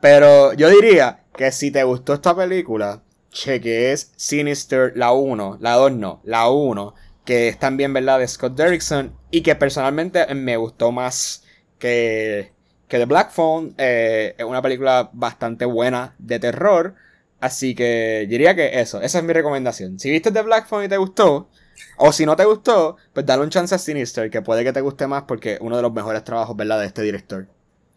Pero 0.00 0.52
yo 0.54 0.68
diría 0.68 1.20
que 1.36 1.52
si 1.52 1.70
te 1.70 1.84
gustó 1.84 2.14
esta 2.14 2.34
película, 2.34 3.02
cheques 3.30 4.12
Sinister, 4.16 4.92
la 4.96 5.12
1, 5.12 5.58
la 5.60 5.74
2 5.74 5.92
no, 5.92 6.20
la 6.24 6.48
1, 6.48 6.94
que 7.24 7.46
es 7.46 7.58
también, 7.58 7.92
¿verdad?, 7.92 8.18
de 8.18 8.26
Scott 8.26 8.56
Derrickson, 8.56 9.16
y 9.30 9.42
que 9.42 9.54
personalmente 9.54 10.34
me 10.34 10.56
gustó 10.56 10.90
más 10.90 11.44
que, 11.78 12.52
que 12.88 12.98
The 12.98 13.04
Black 13.04 13.30
Phone. 13.30 13.74
Eh, 13.78 14.34
es 14.36 14.44
una 14.44 14.60
película 14.60 15.10
bastante 15.12 15.66
buena 15.66 16.16
de 16.18 16.40
terror, 16.40 16.96
así 17.38 17.76
que 17.76 18.26
diría 18.28 18.56
que 18.56 18.80
eso, 18.80 19.00
esa 19.00 19.18
es 19.18 19.24
mi 19.24 19.32
recomendación. 19.32 20.00
Si 20.00 20.10
viste 20.10 20.32
The 20.32 20.42
Black 20.42 20.66
Phone 20.66 20.86
y 20.86 20.88
te 20.88 20.96
gustó, 20.96 21.48
o 21.96 22.12
si 22.12 22.26
no 22.26 22.36
te 22.36 22.44
gustó, 22.44 22.96
pues 23.12 23.26
dale 23.26 23.42
un 23.42 23.50
chance 23.50 23.74
a 23.74 23.78
Sinister, 23.78 24.30
que 24.30 24.42
puede 24.42 24.64
que 24.64 24.72
te 24.72 24.80
guste 24.80 25.06
más 25.06 25.24
porque 25.24 25.58
uno 25.60 25.76
de 25.76 25.82
los 25.82 25.92
mejores 25.92 26.24
trabajos, 26.24 26.56
¿verdad?, 26.56 26.80
de 26.80 26.86
este 26.86 27.02
director. 27.02 27.46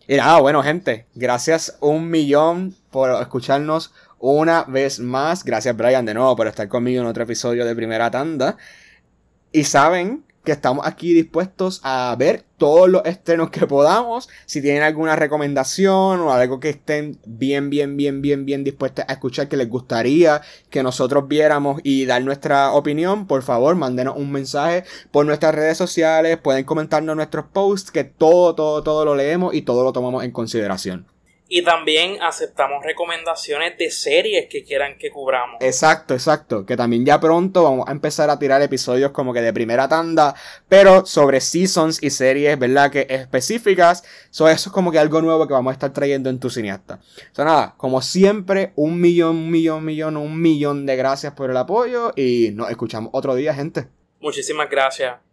Y 0.07 0.15
nada, 0.15 0.39
bueno, 0.39 0.63
gente, 0.63 1.05
gracias 1.15 1.77
un 1.81 2.09
millón 2.09 2.75
por 2.91 3.21
escucharnos 3.21 3.93
una 4.19 4.63
vez 4.63 4.99
más. 4.99 5.43
Gracias, 5.43 5.75
Brian, 5.75 6.05
de 6.05 6.13
nuevo 6.13 6.35
por 6.35 6.47
estar 6.47 6.67
conmigo 6.67 7.01
en 7.01 7.07
otro 7.07 7.23
episodio 7.23 7.65
de 7.65 7.75
Primera 7.75 8.09
Tanda. 8.09 8.57
Y 9.51 9.65
saben 9.65 10.23
que 10.47 10.53
estamos 10.53 10.87
aquí 10.87 11.13
dispuestos 11.13 11.81
a 11.83 12.15
ver 12.17 12.45
todos 12.57 12.89
los 12.89 13.03
estrenos 13.03 13.49
que 13.49 13.67
podamos. 13.67 14.29
Si 14.45 14.61
tienen 14.61 14.81
alguna 14.81 15.17
recomendación 15.17 16.21
o 16.21 16.31
algo 16.31 16.61
que 16.61 16.69
estén 16.69 17.19
bien, 17.25 17.69
bien, 17.69 17.97
bien, 17.97 18.21
bien, 18.21 18.45
bien 18.45 18.63
dispuestos 18.63 19.03
a 19.09 19.11
escuchar 19.11 19.49
que 19.49 19.57
les 19.57 19.67
gustaría 19.67 20.41
que 20.69 20.83
nosotros 20.83 21.27
viéramos 21.27 21.81
y 21.83 22.05
dar 22.05 22.23
nuestra 22.23 22.71
opinión, 22.71 23.27
por 23.27 23.43
favor, 23.43 23.75
mándenos 23.75 24.15
un 24.15 24.31
mensaje 24.31 24.85
por 25.11 25.25
nuestras 25.25 25.53
redes 25.53 25.77
sociales. 25.77 26.37
Pueden 26.37 26.63
comentarnos 26.63 27.17
nuestros 27.17 27.47
posts, 27.51 27.91
que 27.91 28.05
todo, 28.05 28.55
todo, 28.55 28.83
todo 28.83 29.03
lo 29.03 29.15
leemos 29.15 29.53
y 29.53 29.63
todo 29.63 29.83
lo 29.83 29.91
tomamos 29.91 30.23
en 30.23 30.31
consideración. 30.31 31.16
Y 31.49 31.61
también 31.61 32.21
aceptamos 32.21 32.83
recomendaciones 32.83 33.77
de 33.77 33.89
series 33.89 34.47
que 34.49 34.63
quieran 34.63 34.97
que 34.97 35.09
cubramos. 35.09 35.57
Exacto, 35.61 36.13
exacto. 36.13 36.65
Que 36.65 36.75
también 36.75 37.05
ya 37.05 37.19
pronto 37.19 37.63
vamos 37.63 37.87
a 37.87 37.91
empezar 37.91 38.29
a 38.29 38.37
tirar 38.37 38.61
episodios 38.61 39.11
como 39.11 39.33
que 39.33 39.41
de 39.41 39.53
primera 39.53 39.87
tanda, 39.87 40.35
pero 40.67 41.05
sobre 41.05 41.39
seasons 41.39 42.03
y 42.03 42.09
series, 42.09 42.59
¿verdad? 42.59 42.91
Que 42.91 43.07
específicas. 43.09 44.03
So, 44.29 44.49
eso 44.49 44.69
es 44.69 44.73
como 44.73 44.91
que 44.91 44.99
algo 44.99 45.21
nuevo 45.21 45.47
que 45.47 45.53
vamos 45.53 45.71
a 45.71 45.73
estar 45.73 45.93
trayendo 45.93 46.29
en 46.29 46.39
tu 46.39 46.49
cineasta. 46.49 46.99
So, 47.31 47.45
nada, 47.45 47.75
como 47.77 48.01
siempre, 48.01 48.73
un 48.75 48.99
millón, 48.99 49.37
un 49.37 49.51
millón, 49.51 49.77
un 49.77 49.85
millón, 49.85 50.17
un 50.17 50.41
millón 50.41 50.85
de 50.85 50.95
gracias 50.97 51.33
por 51.33 51.49
el 51.49 51.57
apoyo 51.57 52.11
y 52.15 52.51
nos 52.53 52.69
escuchamos 52.69 53.11
otro 53.13 53.35
día, 53.35 53.53
gente. 53.53 53.87
Muchísimas 54.19 54.69
gracias. 54.69 55.26